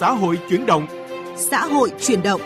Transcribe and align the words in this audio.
xã 0.00 0.10
hội 0.10 0.38
chuyển 0.50 0.66
động. 0.66 0.86
Xã 1.36 1.64
hội 1.64 1.92
chuyển 2.00 2.22
động. 2.22 2.40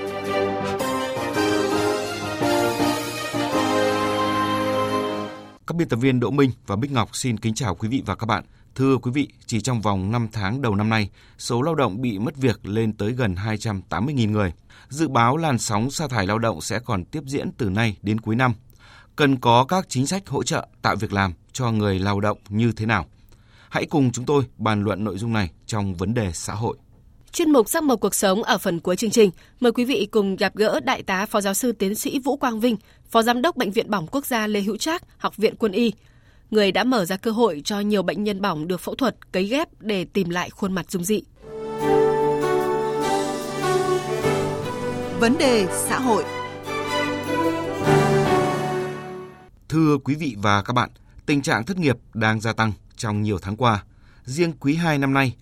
Các 5.67 5.76
biên 5.76 5.88
tập 5.88 5.96
viên 5.96 6.20
Đỗ 6.20 6.30
Minh 6.30 6.50
và 6.67 6.76
Bích 6.76 6.92
Ngọc 6.92 7.17
xin 7.17 7.38
kính 7.38 7.54
chào 7.54 7.75
quý 7.75 7.88
vị 7.88 8.02
và 8.06 8.14
các 8.14 8.27
bạn. 8.27 8.44
Thưa 8.75 8.96
quý 8.96 9.11
vị, 9.14 9.29
chỉ 9.46 9.61
trong 9.61 9.80
vòng 9.80 10.12
5 10.12 10.29
tháng 10.32 10.62
đầu 10.62 10.75
năm 10.75 10.88
nay, 10.88 11.11
số 11.38 11.62
lao 11.62 11.75
động 11.75 12.00
bị 12.00 12.18
mất 12.18 12.36
việc 12.36 12.66
lên 12.66 12.93
tới 12.93 13.12
gần 13.12 13.34
280.000 13.34 14.30
người. 14.30 14.52
Dự 14.89 15.08
báo 15.08 15.36
làn 15.36 15.58
sóng 15.58 15.90
sa 15.90 16.08
thải 16.08 16.26
lao 16.26 16.39
động 16.39 16.61
sẽ 16.61 16.79
còn 16.79 17.04
tiếp 17.04 17.22
diễn 17.26 17.52
từ 17.52 17.71
nay 17.71 17.96
đến 18.02 18.21
cuối 18.21 18.36
năm. 18.36 18.54
Cần 19.16 19.36
có 19.36 19.64
các 19.64 19.86
chính 19.89 20.07
sách 20.07 20.29
hỗ 20.29 20.43
trợ 20.43 20.66
tạo 20.82 20.96
việc 20.96 21.12
làm 21.12 21.32
cho 21.52 21.71
người 21.71 21.98
lao 21.98 22.21
động 22.21 22.39
như 22.48 22.72
thế 22.72 22.86
nào? 22.86 23.07
Hãy 23.71 23.86
cùng 23.86 24.12
chúng 24.12 24.25
tôi 24.25 24.44
bàn 24.57 24.82
luận 24.82 25.04
nội 25.04 25.18
dung 25.18 25.32
này 25.32 25.50
trong 25.66 25.94
vấn 25.94 26.14
đề 26.14 26.30
xã 26.32 26.54
hội. 26.54 26.76
Chuyên 27.34 27.50
mục 27.50 27.68
sắc 27.68 27.82
màu 27.82 27.96
cuộc 27.96 28.14
sống 28.14 28.43
ở 28.43 28.58
phần 28.58 28.80
cuối 28.80 28.96
chương 28.96 29.11
trình, 29.11 29.30
mời 29.61 29.72
quý 29.72 29.84
vị 29.84 30.08
cùng 30.11 30.36
gặp 30.36 30.56
gỡ 30.56 30.80
Đại 30.80 31.02
tá 31.02 31.26
Phó 31.26 31.40
Giáo 31.40 31.54
sư 31.54 31.72
Tiến 31.72 31.94
sĩ 31.94 32.19
Vũ 32.19 32.37
Quang 32.37 32.61
Vinh, 32.61 32.77
Phó 33.11 33.23
Giám 33.23 33.42
đốc 33.42 33.56
Bệnh 33.56 33.70
viện 33.70 33.91
Bỏng 33.91 34.06
Quốc 34.06 34.27
gia 34.27 34.47
Lê 34.47 34.61
Hữu 34.61 34.77
Trác, 34.77 35.02
Học 35.19 35.37
viện 35.37 35.55
Quân 35.56 35.73
y, 35.73 35.92
người 36.51 36.73
đã 36.73 36.84
mở 36.84 37.05
ra 37.05 37.16
cơ 37.16 37.30
hội 37.30 37.62
cho 37.65 37.80
nhiều 37.80 38.02
bệnh 38.02 38.25
nhân 38.25 38.41
bỏng 38.41 38.69
được 38.69 38.80
phẫu 38.80 38.95
thuật 38.95 39.33
cấy 39.33 39.45
ghép 39.45 39.69
để 39.80 40.05
tìm 40.05 40.30
lại 40.30 40.51
khuôn 40.51 40.73
mặt 40.73 40.91
dung 40.91 41.05
dị. 41.05 41.23
Vấn 45.20 45.39
đề 45.39 45.66
xã 45.89 45.98
hội 45.98 46.25
Thưa 49.69 49.98
quý 50.05 50.14
vị 50.14 50.37
và 50.39 50.62
các 50.62 50.73
bạn, 50.73 50.91
tình 51.27 51.42
trạng 51.42 51.64
thất 51.64 51.78
nghiệp 51.78 51.97
đang 52.14 52.41
gia 52.41 52.53
tăng 52.53 52.73
trong 52.97 53.23
nhiều 53.23 53.39
tháng 53.39 53.56
qua. 53.56 53.84
Riêng 54.25 54.53
quý 54.61 54.75
2 54.75 54.98
năm 54.98 55.14
nay, 55.14 55.37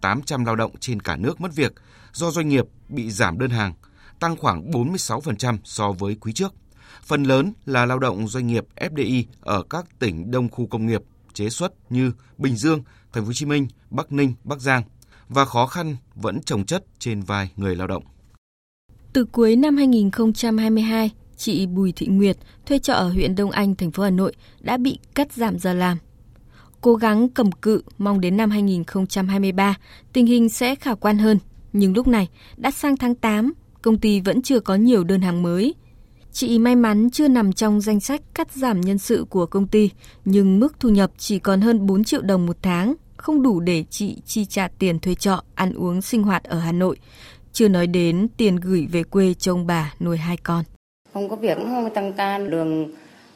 800 0.00 0.44
lao 0.44 0.56
động 0.56 0.72
trên 0.80 1.00
cả 1.00 1.16
nước 1.16 1.40
mất 1.40 1.54
việc 1.54 1.72
do 2.12 2.30
doanh 2.30 2.48
nghiệp 2.48 2.64
bị 2.88 3.10
giảm 3.10 3.38
đơn 3.38 3.50
hàng, 3.50 3.74
tăng 4.20 4.36
khoảng 4.36 4.70
46% 4.70 5.58
so 5.64 5.92
với 5.92 6.14
quý 6.14 6.32
trước. 6.32 6.54
Phần 7.02 7.22
lớn 7.22 7.52
là 7.66 7.86
lao 7.86 7.98
động 7.98 8.28
doanh 8.28 8.46
nghiệp 8.46 8.64
FDI 8.76 9.24
ở 9.40 9.62
các 9.62 9.86
tỉnh 9.98 10.30
đông 10.30 10.48
khu 10.48 10.66
công 10.66 10.86
nghiệp, 10.86 11.02
chế 11.32 11.48
xuất 11.48 11.72
như 11.92 12.12
Bình 12.38 12.56
Dương, 12.56 12.82
Thành 13.12 13.22
phố 13.22 13.26
Hồ 13.26 13.32
Chí 13.32 13.46
Minh, 13.46 13.68
Bắc 13.90 14.12
Ninh, 14.12 14.34
Bắc 14.44 14.60
Giang 14.60 14.82
và 15.28 15.44
khó 15.44 15.66
khăn 15.66 15.96
vẫn 16.14 16.40
chồng 16.42 16.64
chất 16.64 16.84
trên 16.98 17.20
vai 17.20 17.50
người 17.56 17.76
lao 17.76 17.86
động. 17.86 18.04
Từ 19.12 19.24
cuối 19.24 19.56
năm 19.56 19.76
2022, 19.76 21.10
chị 21.36 21.66
Bùi 21.66 21.92
Thị 21.92 22.06
Nguyệt 22.06 22.36
thuê 22.66 22.78
trọ 22.78 22.92
ở 22.92 23.08
huyện 23.08 23.34
Đông 23.34 23.50
Anh, 23.50 23.74
thành 23.74 23.90
phố 23.90 24.02
Hà 24.02 24.10
Nội 24.10 24.32
đã 24.60 24.76
bị 24.76 24.98
cắt 25.14 25.32
giảm 25.32 25.58
giờ 25.58 25.72
làm. 25.72 25.98
Cố 26.86 26.94
gắng 26.94 27.28
cầm 27.28 27.52
cự 27.52 27.82
mong 27.98 28.20
đến 28.20 28.36
năm 28.36 28.50
2023 28.50 29.74
tình 30.12 30.26
hình 30.26 30.48
sẽ 30.48 30.74
khả 30.74 30.94
quan 30.94 31.18
hơn, 31.18 31.38
nhưng 31.72 31.94
lúc 31.94 32.06
này 32.06 32.28
đã 32.56 32.70
sang 32.70 32.96
tháng 32.96 33.14
8, 33.14 33.52
công 33.82 33.98
ty 33.98 34.20
vẫn 34.20 34.42
chưa 34.42 34.60
có 34.60 34.74
nhiều 34.74 35.04
đơn 35.04 35.20
hàng 35.20 35.42
mới. 35.42 35.74
Chị 36.32 36.58
may 36.58 36.76
mắn 36.76 37.10
chưa 37.10 37.28
nằm 37.28 37.52
trong 37.52 37.80
danh 37.80 38.00
sách 38.00 38.20
cắt 38.34 38.52
giảm 38.52 38.80
nhân 38.80 38.98
sự 38.98 39.26
của 39.30 39.46
công 39.46 39.66
ty, 39.66 39.90
nhưng 40.24 40.60
mức 40.60 40.80
thu 40.80 40.88
nhập 40.88 41.10
chỉ 41.18 41.38
còn 41.38 41.60
hơn 41.60 41.86
4 41.86 42.04
triệu 42.04 42.22
đồng 42.22 42.46
một 42.46 42.56
tháng, 42.62 42.94
không 43.16 43.42
đủ 43.42 43.60
để 43.60 43.84
chị 43.90 44.16
chi 44.26 44.44
trả 44.44 44.68
tiền 44.68 44.98
thuê 44.98 45.14
trọ, 45.14 45.42
ăn 45.54 45.74
uống 45.74 46.02
sinh 46.02 46.22
hoạt 46.22 46.44
ở 46.44 46.58
Hà 46.58 46.72
Nội, 46.72 46.96
chưa 47.52 47.68
nói 47.68 47.86
đến 47.86 48.28
tiền 48.36 48.56
gửi 48.56 48.86
về 48.92 49.02
quê 49.02 49.34
cho 49.34 49.52
ông 49.52 49.66
bà 49.66 49.94
nuôi 50.00 50.16
hai 50.16 50.36
con. 50.36 50.64
Không 51.12 51.28
có 51.28 51.36
việc 51.36 51.58
không 51.58 51.90
tăng 51.94 52.12
ca 52.12 52.38
đường 52.38 52.90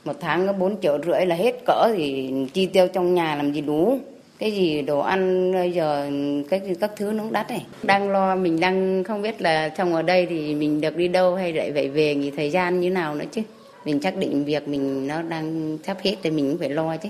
một 0.04 0.16
tháng 0.20 0.46
có 0.46 0.52
4 0.52 0.80
triệu 0.80 0.98
rưỡi 1.06 1.26
là 1.26 1.34
hết 1.34 1.64
cỡ 1.66 1.92
thì 1.96 2.32
chi 2.52 2.66
tiêu 2.66 2.88
trong 2.92 3.14
nhà 3.14 3.34
làm 3.34 3.52
gì 3.52 3.60
đủ. 3.60 3.98
Cái 4.38 4.52
gì 4.52 4.82
đồ 4.82 4.98
ăn 4.98 5.52
bây 5.52 5.72
giờ 5.72 6.10
cái 6.50 6.60
các 6.80 6.90
thứ 6.96 7.12
nó 7.12 7.22
cũng 7.22 7.32
đắt 7.32 7.50
này 7.50 7.66
đang 7.82 8.10
lo 8.10 8.36
mình 8.36 8.60
đang 8.60 9.04
không 9.04 9.22
biết 9.22 9.42
là 9.42 9.68
trong 9.68 9.94
ở 9.94 10.02
đây 10.02 10.26
thì 10.26 10.54
mình 10.54 10.80
được 10.80 10.96
đi 10.96 11.08
đâu 11.08 11.34
hay 11.34 11.52
lại 11.52 11.72
phải 11.72 11.88
về 11.88 12.14
nghỉ 12.14 12.30
thời 12.30 12.50
gian 12.50 12.80
như 12.80 12.90
nào 12.90 13.14
nữa 13.14 13.24
chứ. 13.32 13.42
Mình 13.84 14.02
xác 14.02 14.16
định 14.16 14.44
việc 14.44 14.68
mình 14.68 15.06
nó 15.06 15.22
đang 15.22 15.78
sắp 15.84 15.96
hết 16.02 16.16
thì 16.22 16.30
mình 16.30 16.50
cũng 16.50 16.58
phải 16.58 16.70
lo 16.70 16.96
chứ. 16.96 17.08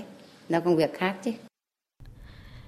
Nó 0.49 0.59
công 0.59 0.75
việc 0.75 0.93
khác 0.93 1.15
chứ. 1.23 1.31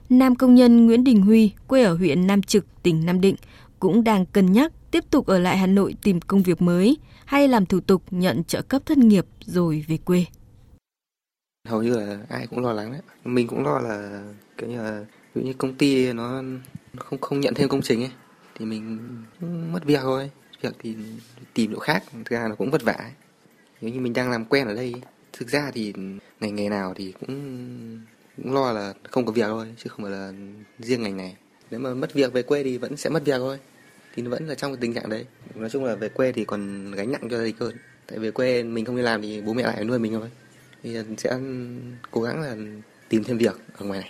Nam 0.09 0.35
công 0.35 0.55
nhân 0.55 0.85
Nguyễn 0.85 1.03
Đình 1.03 1.21
Huy, 1.21 1.51
quê 1.67 1.83
ở 1.83 1.93
huyện 1.93 2.27
Nam 2.27 2.41
Trực, 2.41 2.65
tỉnh 2.83 3.05
Nam 3.05 3.21
Định, 3.21 3.35
cũng 3.79 4.03
đang 4.03 4.25
cân 4.25 4.51
nhắc 4.51 4.71
tiếp 4.93 5.03
tục 5.09 5.27
ở 5.27 5.39
lại 5.39 5.57
Hà 5.57 5.67
Nội 5.67 5.95
tìm 6.03 6.21
công 6.21 6.43
việc 6.43 6.61
mới 6.61 6.97
hay 7.25 7.47
làm 7.47 7.65
thủ 7.65 7.79
tục 7.79 8.03
nhận 8.11 8.43
trợ 8.43 8.61
cấp 8.61 8.81
thất 8.85 8.97
nghiệp 8.97 9.25
rồi 9.45 9.85
về 9.87 9.97
quê. 9.97 10.25
Hầu 11.67 11.83
như 11.83 11.95
là 11.95 12.19
ai 12.29 12.47
cũng 12.47 12.59
lo 12.59 12.73
lắng 12.73 12.91
đấy. 12.91 13.01
Mình 13.23 13.47
cũng 13.47 13.63
lo 13.63 13.79
là 13.79 14.23
kiểu 14.57 14.69
như 14.69 14.77
là 14.77 15.05
ví 15.33 15.41
dụ 15.41 15.47
như 15.47 15.53
công 15.53 15.75
ty 15.75 16.13
nó 16.13 16.43
không 16.97 17.21
không 17.21 17.39
nhận 17.39 17.53
thêm 17.53 17.69
công 17.69 17.81
trình 17.81 18.03
ấy 18.03 18.11
thì 18.55 18.65
mình 18.65 18.99
mất 19.73 19.85
việc 19.85 19.99
thôi. 20.01 20.31
Việc 20.61 20.75
thì 20.79 20.95
tìm 21.53 21.73
chỗ 21.73 21.79
khác, 21.79 22.03
thực 22.11 22.29
ra 22.29 22.47
nó 22.47 22.55
cũng 22.55 22.71
vất 22.71 22.83
vả. 22.83 23.11
Nếu 23.81 23.93
như 23.93 23.99
mình 23.99 24.13
đang 24.13 24.31
làm 24.31 24.45
quen 24.45 24.67
ở 24.67 24.75
đây, 24.75 24.93
thực 25.33 25.49
ra 25.49 25.71
thì 25.73 25.93
ngành 26.39 26.55
nghề 26.55 26.69
nào 26.69 26.93
thì 26.95 27.13
cũng 27.19 27.99
cũng 28.37 28.53
lo 28.53 28.71
là 28.71 28.93
không 29.09 29.25
có 29.25 29.31
việc 29.31 29.47
thôi 29.47 29.67
chứ 29.77 29.89
không 29.89 30.01
phải 30.01 30.11
là 30.11 30.33
riêng 30.79 31.03
ngành 31.03 31.17
này. 31.17 31.35
Nếu 31.71 31.79
mà 31.79 31.93
mất 31.93 32.13
việc 32.13 32.33
về 32.33 32.43
quê 32.43 32.63
thì 32.63 32.77
vẫn 32.77 32.97
sẽ 32.97 33.09
mất 33.09 33.25
việc 33.25 33.37
thôi 33.37 33.59
thì 34.15 34.21
nó 34.21 34.29
vẫn 34.29 34.47
là 34.47 34.55
trong 34.55 34.71
cái 34.71 34.77
tình 34.81 34.93
trạng 34.93 35.09
đấy. 35.09 35.25
Nói 35.55 35.69
chung 35.69 35.85
là 35.85 35.95
về 35.95 36.09
quê 36.09 36.31
thì 36.31 36.45
còn 36.45 36.91
gánh 36.91 37.11
nặng 37.11 37.21
cho 37.31 37.37
gia 37.37 37.43
đình 37.43 37.55
hơn. 37.59 37.75
Tại 38.07 38.19
về 38.19 38.31
quê 38.31 38.63
mình 38.63 38.85
không 38.85 38.95
đi 38.95 39.01
làm 39.01 39.21
thì 39.21 39.41
bố 39.41 39.53
mẹ 39.53 39.63
lại 39.63 39.83
nuôi 39.83 39.99
mình 39.99 40.13
thôi. 40.13 40.29
Thì 40.83 40.97
sẽ 41.17 41.39
cố 42.11 42.21
gắng 42.21 42.41
là 42.41 42.55
tìm 43.09 43.23
thêm 43.23 43.37
việc 43.37 43.59
ở 43.77 43.85
ngoài 43.85 43.99
này. 43.99 44.09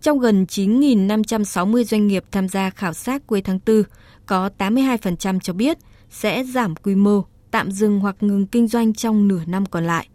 Trong 0.00 0.18
gần 0.18 0.44
9.560 0.48 1.84
doanh 1.84 2.06
nghiệp 2.06 2.24
tham 2.30 2.48
gia 2.48 2.70
khảo 2.70 2.92
sát 2.92 3.26
cuối 3.26 3.42
tháng 3.42 3.58
4, 3.66 3.82
có 4.26 4.50
82% 4.58 5.40
cho 5.40 5.52
biết 5.52 5.78
sẽ 6.10 6.44
giảm 6.44 6.76
quy 6.76 6.94
mô, 6.94 7.24
tạm 7.50 7.72
dừng 7.72 8.00
hoặc 8.00 8.16
ngừng 8.20 8.46
kinh 8.46 8.68
doanh 8.68 8.94
trong 8.94 9.28
nửa 9.28 9.40
năm 9.46 9.66
còn 9.66 9.84
lại. 9.84 10.08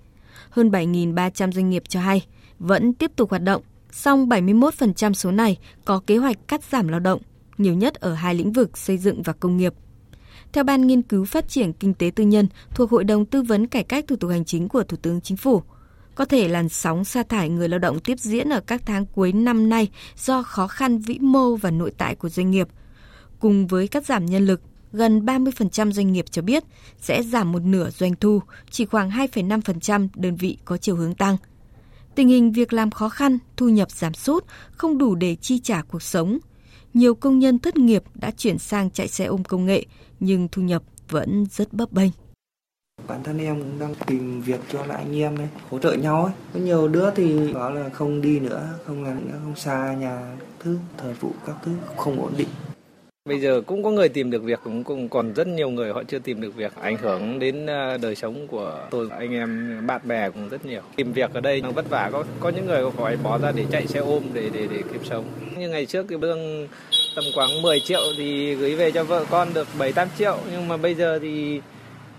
Hơn 0.50 0.70
7.300 0.70 1.52
doanh 1.52 1.70
nghiệp 1.70 1.84
cho 1.88 2.00
hay 2.00 2.25
vẫn 2.59 2.94
tiếp 2.94 3.12
tục 3.16 3.30
hoạt 3.30 3.44
động, 3.44 3.62
song 3.91 4.30
71% 4.30 5.14
số 5.14 5.31
này 5.31 5.58
có 5.85 6.02
kế 6.08 6.18
hoạch 6.18 6.38
cắt 6.47 6.64
giảm 6.72 6.88
lao 6.88 7.00
động 7.00 7.22
nhiều 7.58 7.74
nhất 7.74 7.96
ở 7.96 8.14
hai 8.14 8.36
lĩnh 8.36 8.52
vực 8.52 8.78
xây 8.78 8.97
dựng 8.97 9.22
và 9.22 9.34
công 9.34 9.58
nghiệp. 9.58 9.74
Theo 10.53 10.64
Ban 10.64 10.88
Nghiên 10.88 11.02
cứu 11.02 11.25
Phát 11.25 11.50
triển 11.50 11.74
Kinh 11.74 11.94
tế 11.94 12.12
Tư 12.16 12.24
nhân 12.24 12.47
thuộc 12.69 12.91
Hội 12.91 13.03
đồng 13.03 13.25
Tư 13.25 13.41
vấn 13.41 13.68
Cải 13.68 13.84
cách 13.84 14.06
Thủ 14.08 14.16
tục 14.16 14.31
Hành 14.31 14.46
chính 14.46 14.69
của 14.69 14.84
Thủ 14.84 14.97
tướng 15.02 15.22
Chính 15.22 15.38
phủ, 15.38 15.64
có 16.16 16.25
thể 16.25 16.47
làn 16.47 16.69
sóng 16.69 17.06
sa 17.06 17.24
thải 17.24 17.50
người 17.50 17.69
lao 17.69 17.80
động 17.80 18.00
tiếp 18.00 18.19
diễn 18.19 18.50
ở 18.50 18.59
các 18.59 18.81
tháng 18.86 19.06
cuối 19.06 19.31
năm 19.31 19.69
nay 19.69 19.90
do 20.18 20.44
khó 20.44 20.68
khăn 20.68 21.00
vĩ 21.00 21.19
mô 21.19 21.56
và 21.56 21.72
nội 21.72 21.91
tại 21.97 22.16
của 22.16 22.30
doanh 22.30 22.52
nghiệp. 22.52 22.68
Cùng 23.40 23.68
với 23.68 23.88
cắt 23.88 24.06
giảm 24.06 24.25
nhân 24.25 24.46
lực, 24.46 24.62
gần 24.91 25.25
30% 25.25 25.91
doanh 25.91 26.12
nghiệp 26.12 26.25
cho 26.31 26.41
biết 26.41 26.64
sẽ 27.00 27.24
giảm 27.24 27.52
một 27.52 27.62
nửa 27.64 27.90
doanh 27.90 28.16
thu, 28.16 28.41
chỉ 28.70 28.85
khoảng 28.85 29.09
2,5% 29.09 30.08
đơn 30.16 30.35
vị 30.35 30.58
có 30.66 30.78
chiều 30.78 30.96
hướng 30.96 31.16
tăng. 31.16 31.38
Tình 32.16 32.28
hình 32.28 32.52
việc 32.52 32.74
làm 32.74 32.91
khó 32.91 33.09
khăn, 33.09 33.38
thu 33.58 33.70
nhập 33.70 33.91
giảm 33.91 34.14
sút, 34.14 34.46
không 34.72 34.97
đủ 34.97 35.16
để 35.16 35.35
chi 35.35 35.59
trả 35.59 35.81
cuộc 35.81 36.02
sống– 36.02 36.38
nhiều 36.93 37.15
công 37.15 37.39
nhân 37.39 37.59
thất 37.59 37.77
nghiệp 37.77 38.03
đã 38.15 38.31
chuyển 38.31 38.59
sang 38.59 38.89
chạy 38.89 39.07
xe 39.07 39.25
ôm 39.25 39.43
công 39.43 39.65
nghệ, 39.65 39.85
nhưng 40.19 40.47
thu 40.51 40.61
nhập 40.61 40.83
vẫn 41.09 41.45
rất 41.51 41.73
bấp 41.73 41.91
bênh. 41.91 42.11
Bản 43.07 43.23
thân 43.23 43.37
em 43.37 43.59
cũng 43.59 43.79
đang 43.79 43.95
tìm 44.07 44.41
việc 44.41 44.59
cho 44.71 44.85
lại 44.85 44.97
anh 44.97 45.15
em 45.15 45.37
ấy, 45.37 45.47
hỗ 45.69 45.79
trợ 45.79 45.93
nhau 45.93 46.25
ấy. 46.25 46.33
Có 46.53 46.59
nhiều 46.59 46.87
đứa 46.87 47.11
thì 47.15 47.53
bảo 47.53 47.71
là 47.73 47.89
không 47.89 48.21
đi 48.21 48.39
nữa, 48.39 48.69
không 48.85 49.03
làm 49.03 49.27
nữa, 49.27 49.39
không 49.43 49.55
xa 49.55 49.95
nhà, 49.99 50.37
thứ 50.59 50.77
thời 50.97 51.13
vụ 51.13 51.31
các 51.45 51.55
thứ 51.65 51.71
không 51.97 52.21
ổn 52.21 52.33
định. 52.37 52.47
Bây 53.29 53.39
giờ 53.39 53.61
cũng 53.66 53.84
có 53.84 53.91
người 53.91 54.09
tìm 54.09 54.31
được 54.31 54.44
việc, 54.44 54.59
cũng, 54.63 54.84
cũng 54.84 55.09
còn 55.09 55.34
rất 55.34 55.47
nhiều 55.47 55.69
người 55.69 55.94
họ 55.94 56.03
chưa 56.03 56.19
tìm 56.19 56.41
được 56.41 56.56
việc. 56.56 56.72
Ảnh 56.81 56.97
hưởng 56.97 57.39
đến 57.39 57.66
ờ, 57.66 57.97
đời 57.97 58.16
sống 58.16 58.47
của 58.47 58.88
tôi, 58.91 59.07
anh 59.11 59.34
em, 59.34 59.79
bạn 59.88 60.01
bè 60.03 60.29
cũng 60.29 60.50
rất 60.50 60.66
nhiều. 60.66 60.81
Tìm 60.95 61.13
việc 61.13 61.34
ở 61.34 61.41
đây 61.41 61.61
nó 61.61 61.72
vất 61.72 61.89
vả, 61.89 62.09
có 62.13 62.23
có 62.39 62.50
những 62.50 62.66
người 62.66 62.91
phải 62.91 63.17
bỏ 63.23 63.37
ra 63.37 63.52
để 63.55 63.66
chạy 63.72 63.87
xe 63.87 63.99
ôm 63.99 64.23
để 64.34 64.49
để 64.53 64.67
để 64.72 64.81
kiếm 64.91 65.02
sống. 65.03 65.25
Như 65.58 65.70
ngày 65.70 65.85
trước 65.85 66.05
cái 66.09 66.20
lương 66.22 66.67
tầm 67.16 67.23
khoảng 67.35 67.61
10 67.61 67.79
triệu 67.79 68.02
thì 68.17 68.55
gửi 68.55 68.75
về 68.75 68.91
cho 68.91 69.03
vợ 69.03 69.25
con 69.29 69.53
được 69.53 69.67
7 69.79 69.91
8 69.91 70.08
triệu, 70.17 70.37
nhưng 70.52 70.67
mà 70.67 70.78
bây 70.78 70.96
giờ 70.96 71.20
thì 71.20 71.61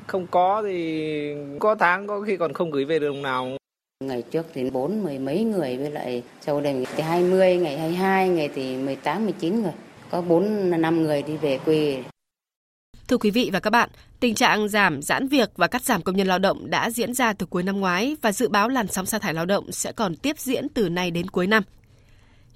không 0.07 0.27
có 0.31 0.63
thì 0.63 1.35
có 1.59 1.75
tháng 1.75 2.07
có 2.07 2.21
khi 2.21 2.37
còn 2.37 2.53
không 2.53 2.71
gửi 2.71 2.85
về 2.85 2.99
được 2.99 3.07
đồng 3.07 3.23
nào. 3.23 3.57
Ngày 4.05 4.23
trước 4.23 4.47
thì 4.55 4.71
bốn 4.71 5.03
mười 5.03 5.19
mấy 5.19 5.45
người 5.45 5.77
với 5.77 5.91
lại 5.91 6.23
sau 6.41 6.61
đây 6.61 6.87
thì 6.97 7.03
20, 7.03 7.57
ngày 7.57 7.79
22, 7.79 8.29
ngày 8.29 8.51
thì 8.55 8.77
18, 8.77 9.25
19 9.25 9.63
người 9.63 9.73
có 10.11 10.21
4 10.21 10.71
5 10.71 11.03
người 11.03 11.23
đi 11.23 11.37
về 11.37 11.59
quê. 11.65 12.05
Thưa 13.09 13.19
quý 13.19 13.31
vị 13.31 13.51
và 13.53 13.61
các 13.61 13.71
bạn, 13.71 13.91
tình 14.21 14.35
trạng 14.35 14.69
giảm 14.69 15.03
giãn 15.03 15.29
việc 15.29 15.51
và 15.57 15.67
cắt 15.67 15.83
giảm 15.83 16.03
công 16.03 16.17
nhân 16.17 16.27
lao 16.27 16.39
động 16.39 16.71
đã 16.71 16.91
diễn 16.91 17.15
ra 17.15 17.33
từ 17.33 17.47
cuối 17.47 17.63
năm 17.63 17.81
ngoái 17.81 18.17
và 18.23 18.33
dự 18.33 18.49
báo 18.49 18.69
làn 18.69 18.89
sóng 18.89 19.07
sa 19.07 19.19
thải 19.19 19.35
lao 19.35 19.47
động 19.47 19.73
sẽ 19.73 19.93
còn 19.93 20.17
tiếp 20.17 20.39
diễn 20.39 20.69
từ 20.69 20.89
nay 20.89 21.11
đến 21.11 21.31
cuối 21.31 21.47
năm. 21.47 21.63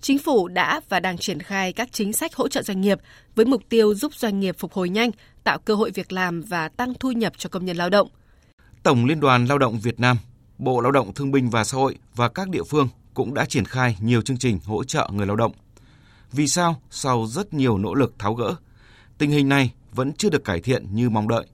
Chính 0.01 0.19
phủ 0.19 0.49
đã 0.49 0.81
và 0.89 1.01
đang 1.01 1.19
triển 1.19 1.41
khai 1.41 1.73
các 1.73 1.89
chính 1.93 2.13
sách 2.13 2.35
hỗ 2.35 2.49
trợ 2.49 2.63
doanh 2.63 2.81
nghiệp 2.81 2.99
với 3.35 3.47
mục 3.47 3.63
tiêu 3.69 3.95
giúp 3.95 4.15
doanh 4.15 4.41
nghiệp 4.41 4.55
phục 4.59 4.73
hồi 4.73 4.89
nhanh, 4.89 5.11
tạo 5.45 5.59
cơ 5.59 5.75
hội 5.75 5.91
việc 5.91 6.13
làm 6.13 6.43
và 6.43 6.69
tăng 6.69 6.95
thu 7.01 7.13
nhập 7.13 7.33
cho 7.37 7.49
công 7.49 7.65
nhân 7.65 7.77
lao 7.77 7.91
động. 7.91 8.09
Tổng 8.83 9.05
Liên 9.05 9.21
đoàn 9.21 9.47
Lao 9.47 9.59
động 9.59 9.79
Việt 9.81 10.01
Nam, 10.01 10.17
Bộ 10.59 10.81
Lao 10.81 10.93
động 10.93 11.15
Thương 11.15 11.31
binh 11.31 11.51
và 11.51 11.65
Xã 11.65 11.77
hội 11.79 11.97
và 12.15 12.29
các 12.29 12.49
địa 12.49 12.63
phương 12.63 12.89
cũng 13.15 13.35
đã 13.35 13.45
triển 13.45 13.65
khai 13.65 13.97
nhiều 14.01 14.23
chương 14.23 14.39
trình 14.39 14.59
hỗ 14.65 14.85
trợ 14.85 15.09
người 15.13 15.27
lao 15.27 15.37
động 15.37 15.53
Vì 16.33 16.49
sao 16.49 16.83
sau 16.91 17.27
rất 17.27 17.55
nhiều 17.55 17.79
nỗ 17.79 17.95
lực 17.95 18.19
tháo 18.19 18.35
gỡ, 18.35 18.55
tình 19.19 19.31
hình 19.31 19.49
này 19.49 19.75
vẫn 19.95 20.13
chưa 20.13 20.31
được 20.31 20.45
cải 20.45 20.61
thiện 20.61 20.87
như 20.95 21.11
mong 21.11 21.29
đợi? 21.29 21.47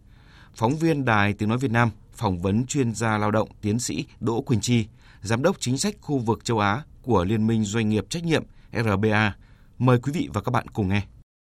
Phóng 0.55 0.77
viên 0.77 1.05
Đài 1.05 1.33
Tiếng 1.33 1.49
Nói 1.49 1.59
Việt 1.59 1.71
Nam 1.71 1.91
phỏng 2.13 2.39
vấn 2.39 2.67
chuyên 2.67 2.95
gia 2.95 3.19
lao 3.19 3.31
động 3.31 3.49
tiến 3.61 3.79
sĩ 3.79 4.05
Đỗ 4.21 4.41
Quỳnh 4.41 4.61
Chi, 4.61 4.87
Giám 5.23 5.43
đốc 5.43 5.57
chính 5.61 5.79
sách 5.79 5.95
khu 6.01 6.19
vực 6.19 6.45
châu 6.45 6.59
Á 6.59 6.83
của 7.03 7.25
Liên 7.25 7.47
minh 7.47 7.65
Doanh 7.65 7.89
nghiệp 7.89 8.05
Trách 8.09 8.25
nhiệm 8.25 8.45
RBA. 8.73 9.35
Mời 9.79 9.99
quý 10.03 10.13
vị 10.13 10.29
và 10.33 10.41
các 10.41 10.51
bạn 10.51 10.67
cùng 10.69 10.89
nghe. 10.89 11.03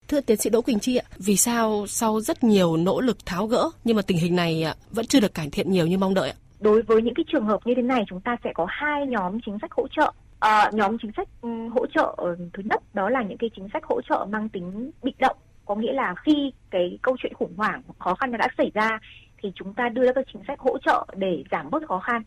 Thưa 0.08 0.22
tiến 0.22 0.38
sĩ 0.38 0.50
Đỗ 0.50 0.62
Quỳnh 0.62 0.80
Chi 0.80 0.96
ạ, 0.96 1.06
vì 1.18 1.38
sao 1.38 1.86
sau 1.88 2.22
rất 2.22 2.44
nhiều 2.44 2.78
nỗ 2.78 3.02
lực 3.02 3.26
tháo 3.26 3.48
gỡ 3.48 3.70
nhưng 3.84 3.96
mà 3.96 4.02
tình 4.02 4.18
hình 4.18 4.36
này 4.36 4.66
vẫn 4.92 5.06
chưa 5.06 5.20
được 5.20 5.34
cải 5.34 5.50
thiện 5.50 5.72
nhiều 5.72 5.88
như 5.88 5.98
mong 5.98 6.14
đợi 6.14 6.30
ạ? 6.30 6.36
Đối 6.60 6.82
với 6.82 7.02
những 7.02 7.14
cái 7.16 7.24
trường 7.32 7.46
hợp 7.46 7.60
như 7.66 7.74
thế 7.76 7.82
này 7.82 8.04
chúng 8.10 8.22
ta 8.22 8.36
sẽ 8.44 8.50
có 8.56 8.66
hai 8.70 9.08
nhóm 9.08 9.38
chính 9.46 9.58
sách 9.62 9.72
hỗ 9.72 9.88
trợ. 9.88 10.14
À, 10.42 10.70
nhóm 10.74 10.98
chính 11.02 11.12
sách 11.18 11.28
ừ, 11.42 11.50
hỗ 11.68 11.86
trợ 11.86 12.14
ờ, 12.18 12.36
thứ 12.54 12.64
nhất 12.66 12.82
đó 12.94 13.10
là 13.10 13.24
những 13.24 13.38
cái 13.38 13.50
chính 13.56 13.68
sách 13.74 13.84
hỗ 13.84 14.02
trợ 14.02 14.26
mang 14.30 14.50
tính 14.50 14.92
bị 15.04 15.14
động, 15.20 15.38
có 15.66 15.76
nghĩa 15.76 15.94
là 15.94 16.16
khi 16.16 16.54
cái 16.70 17.00
câu 17.02 17.16
chuyện 17.20 17.34
khủng 17.34 17.54
hoảng 17.58 17.82
khó 18.00 18.16
khăn 18.16 18.32
nó 18.32 18.38
đã 18.38 18.48
xảy 18.58 18.72
ra 18.74 19.00
thì 19.38 19.52
chúng 19.56 19.74
ta 19.74 19.90
đưa 19.90 20.06
ra 20.06 20.12
các 20.16 20.26
chính 20.34 20.42
sách 20.48 20.60
hỗ 20.60 20.78
trợ 20.78 21.06
để 21.16 21.44
giảm 21.52 21.70
bớt 21.70 21.88
khó 21.88 22.00
khăn. 22.00 22.22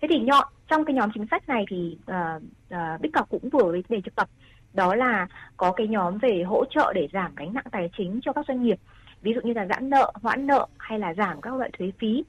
Thế 0.00 0.08
thì 0.10 0.20
nhọn 0.20 0.48
trong 0.68 0.84
cái 0.84 0.94
nhóm 0.94 1.10
chính 1.14 1.26
sách 1.30 1.48
này 1.48 1.64
thì 1.70 1.98
uh, 2.10 2.42
uh, 2.74 3.00
Bích 3.00 3.12
cọc 3.12 3.28
cũng 3.28 3.50
vừa 3.50 3.72
đề 3.88 4.00
trực 4.04 4.14
tập 4.14 4.28
đó 4.74 4.94
là 4.94 5.26
có 5.56 5.72
cái 5.72 5.88
nhóm 5.88 6.18
về 6.18 6.42
hỗ 6.46 6.64
trợ 6.70 6.92
để 6.94 7.08
giảm 7.12 7.34
gánh 7.36 7.54
nặng 7.54 7.64
tài 7.72 7.90
chính 7.96 8.20
cho 8.22 8.32
các 8.32 8.44
doanh 8.48 8.62
nghiệp. 8.62 8.78
Ví 9.22 9.32
dụ 9.34 9.40
như 9.44 9.52
là 9.52 9.66
giãn 9.66 9.90
nợ 9.90 10.12
hoãn 10.22 10.46
nợ 10.46 10.66
hay 10.78 10.98
là 10.98 11.14
giảm 11.14 11.40
các 11.40 11.54
loại 11.54 11.70
thuế 11.78 11.92
phí. 11.98 12.24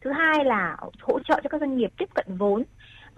Thứ 0.00 0.12
hai 0.12 0.44
là 0.44 0.76
hỗ 1.00 1.20
trợ 1.20 1.40
cho 1.42 1.48
các 1.48 1.60
doanh 1.60 1.76
nghiệp 1.76 1.92
tiếp 1.98 2.08
cận 2.14 2.26
vốn 2.28 2.64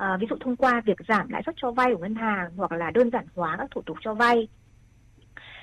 à, 0.02 0.16
ví 0.16 0.26
dụ 0.30 0.36
thông 0.40 0.56
qua 0.56 0.82
việc 0.84 0.98
giảm 1.08 1.28
lãi 1.28 1.42
suất 1.46 1.54
cho 1.58 1.70
vay 1.70 1.94
của 1.94 2.00
ngân 2.00 2.14
hàng 2.14 2.50
hoặc 2.56 2.72
là 2.72 2.90
đơn 2.90 3.10
giản 3.10 3.26
hóa 3.34 3.56
các 3.58 3.70
thủ 3.70 3.82
tục 3.82 3.96
cho 4.00 4.14
vay. 4.14 4.48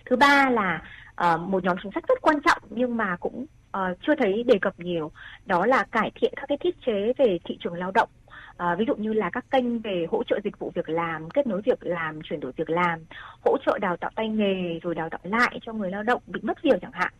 Thứ 0.05 0.15
ba 0.15 0.49
là 0.49 0.81
à, 1.15 1.37
một 1.37 1.63
nhóm 1.63 1.77
chính 1.83 1.91
sách 1.91 2.07
rất 2.07 2.21
quan 2.21 2.41
trọng 2.45 2.61
nhưng 2.69 2.97
mà 2.97 3.15
cũng 3.19 3.45
à, 3.71 3.93
chưa 4.01 4.15
thấy 4.15 4.43
đề 4.43 4.57
cập 4.61 4.79
nhiều 4.79 5.11
đó 5.45 5.65
là 5.65 5.83
cải 5.83 6.11
thiện 6.15 6.33
các 6.35 6.45
cái 6.47 6.57
thiết 6.57 6.75
chế 6.85 7.13
về 7.17 7.39
thị 7.45 7.57
trường 7.59 7.73
lao 7.73 7.91
động. 7.91 8.09
À, 8.57 8.75
ví 8.75 8.85
dụ 8.87 8.95
như 8.95 9.13
là 9.13 9.29
các 9.29 9.45
kênh 9.51 9.79
về 9.79 10.05
hỗ 10.11 10.23
trợ 10.23 10.39
dịch 10.43 10.59
vụ 10.59 10.71
việc 10.75 10.89
làm 10.89 11.29
kết 11.29 11.47
nối 11.47 11.61
việc 11.61 11.79
làm 11.81 12.21
chuyển 12.21 12.39
đổi 12.39 12.51
việc 12.55 12.69
làm 12.69 12.99
hỗ 13.45 13.57
trợ 13.65 13.77
đào 13.81 13.97
tạo 13.97 14.11
tay 14.15 14.29
nghề 14.29 14.79
rồi 14.83 14.95
đào 14.95 15.09
tạo 15.09 15.21
lại 15.23 15.59
cho 15.61 15.73
người 15.73 15.91
lao 15.91 16.03
động 16.03 16.21
bị 16.27 16.39
mất 16.43 16.61
việc 16.61 16.81
chẳng 16.81 16.91
hạn. 16.93 17.13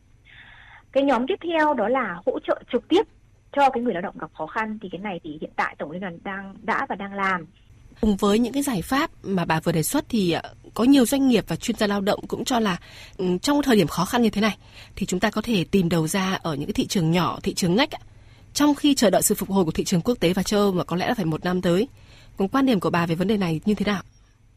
Cái 0.91 1.03
nhóm 1.03 1.27
tiếp 1.27 1.39
theo 1.43 1.73
đó 1.73 1.87
là 1.87 2.17
hỗ 2.25 2.39
trợ 2.39 2.61
trực 2.71 2.87
tiếp 2.87 3.01
cho 3.51 3.69
cái 3.69 3.83
người 3.83 3.93
lao 3.93 4.01
động 4.01 4.17
gặp 4.19 4.31
khó 4.37 4.47
khăn 4.47 4.79
thì 4.81 4.89
cái 4.91 4.99
này 4.99 5.19
thì 5.23 5.37
hiện 5.41 5.51
tại 5.55 5.75
tổng 5.79 5.91
liên 5.91 6.01
đoàn 6.01 6.19
đang 6.23 6.55
đã 6.61 6.85
và 6.89 6.95
đang 6.95 7.13
làm 7.13 7.45
cùng 8.01 8.15
với 8.15 8.39
những 8.39 8.53
cái 8.53 8.63
giải 8.63 8.81
pháp 8.81 9.11
mà 9.23 9.45
bà 9.45 9.59
vừa 9.59 9.71
đề 9.71 9.83
xuất 9.83 10.05
thì 10.09 10.31
ờ, 10.31 10.41
có 10.73 10.83
nhiều 10.83 11.05
doanh 11.05 11.27
nghiệp 11.27 11.45
và 11.47 11.55
chuyên 11.55 11.77
gia 11.77 11.87
lao 11.87 12.01
động 12.01 12.19
cũng 12.27 12.45
cho 12.45 12.59
là 12.59 12.77
ừ, 13.17 13.25
trong 13.41 13.61
thời 13.61 13.75
điểm 13.75 13.87
khó 13.87 14.05
khăn 14.05 14.21
như 14.21 14.29
thế 14.29 14.41
này 14.41 14.57
thì 14.95 15.05
chúng 15.05 15.19
ta 15.19 15.31
có 15.31 15.41
thể 15.41 15.65
tìm 15.71 15.89
đầu 15.89 16.07
ra 16.07 16.39
ở 16.43 16.55
những 16.55 16.65
cái 16.65 16.73
thị 16.73 16.87
trường 16.87 17.11
nhỏ, 17.11 17.39
thị 17.43 17.53
trường 17.53 17.75
ngách 17.75 17.89
trong 18.53 18.75
khi 18.75 18.95
chờ 18.95 19.09
đợi 19.09 19.21
sự 19.21 19.35
phục 19.35 19.49
hồi 19.49 19.65
của 19.65 19.71
thị 19.71 19.83
trường 19.83 20.01
quốc 20.01 20.15
tế 20.19 20.33
và 20.33 20.43
châu 20.43 20.59
Âu 20.59 20.71
mà 20.71 20.83
có 20.83 20.95
lẽ 20.95 21.07
là 21.07 21.13
phải 21.13 21.25
một 21.25 21.45
năm 21.45 21.61
tới. 21.61 21.87
Còn 22.37 22.47
quan 22.47 22.65
điểm 22.65 22.79
của 22.79 22.89
bà 22.89 23.05
về 23.05 23.15
vấn 23.15 23.27
đề 23.27 23.37
này 23.37 23.61
như 23.65 23.75
thế 23.75 23.85
nào? 23.85 24.01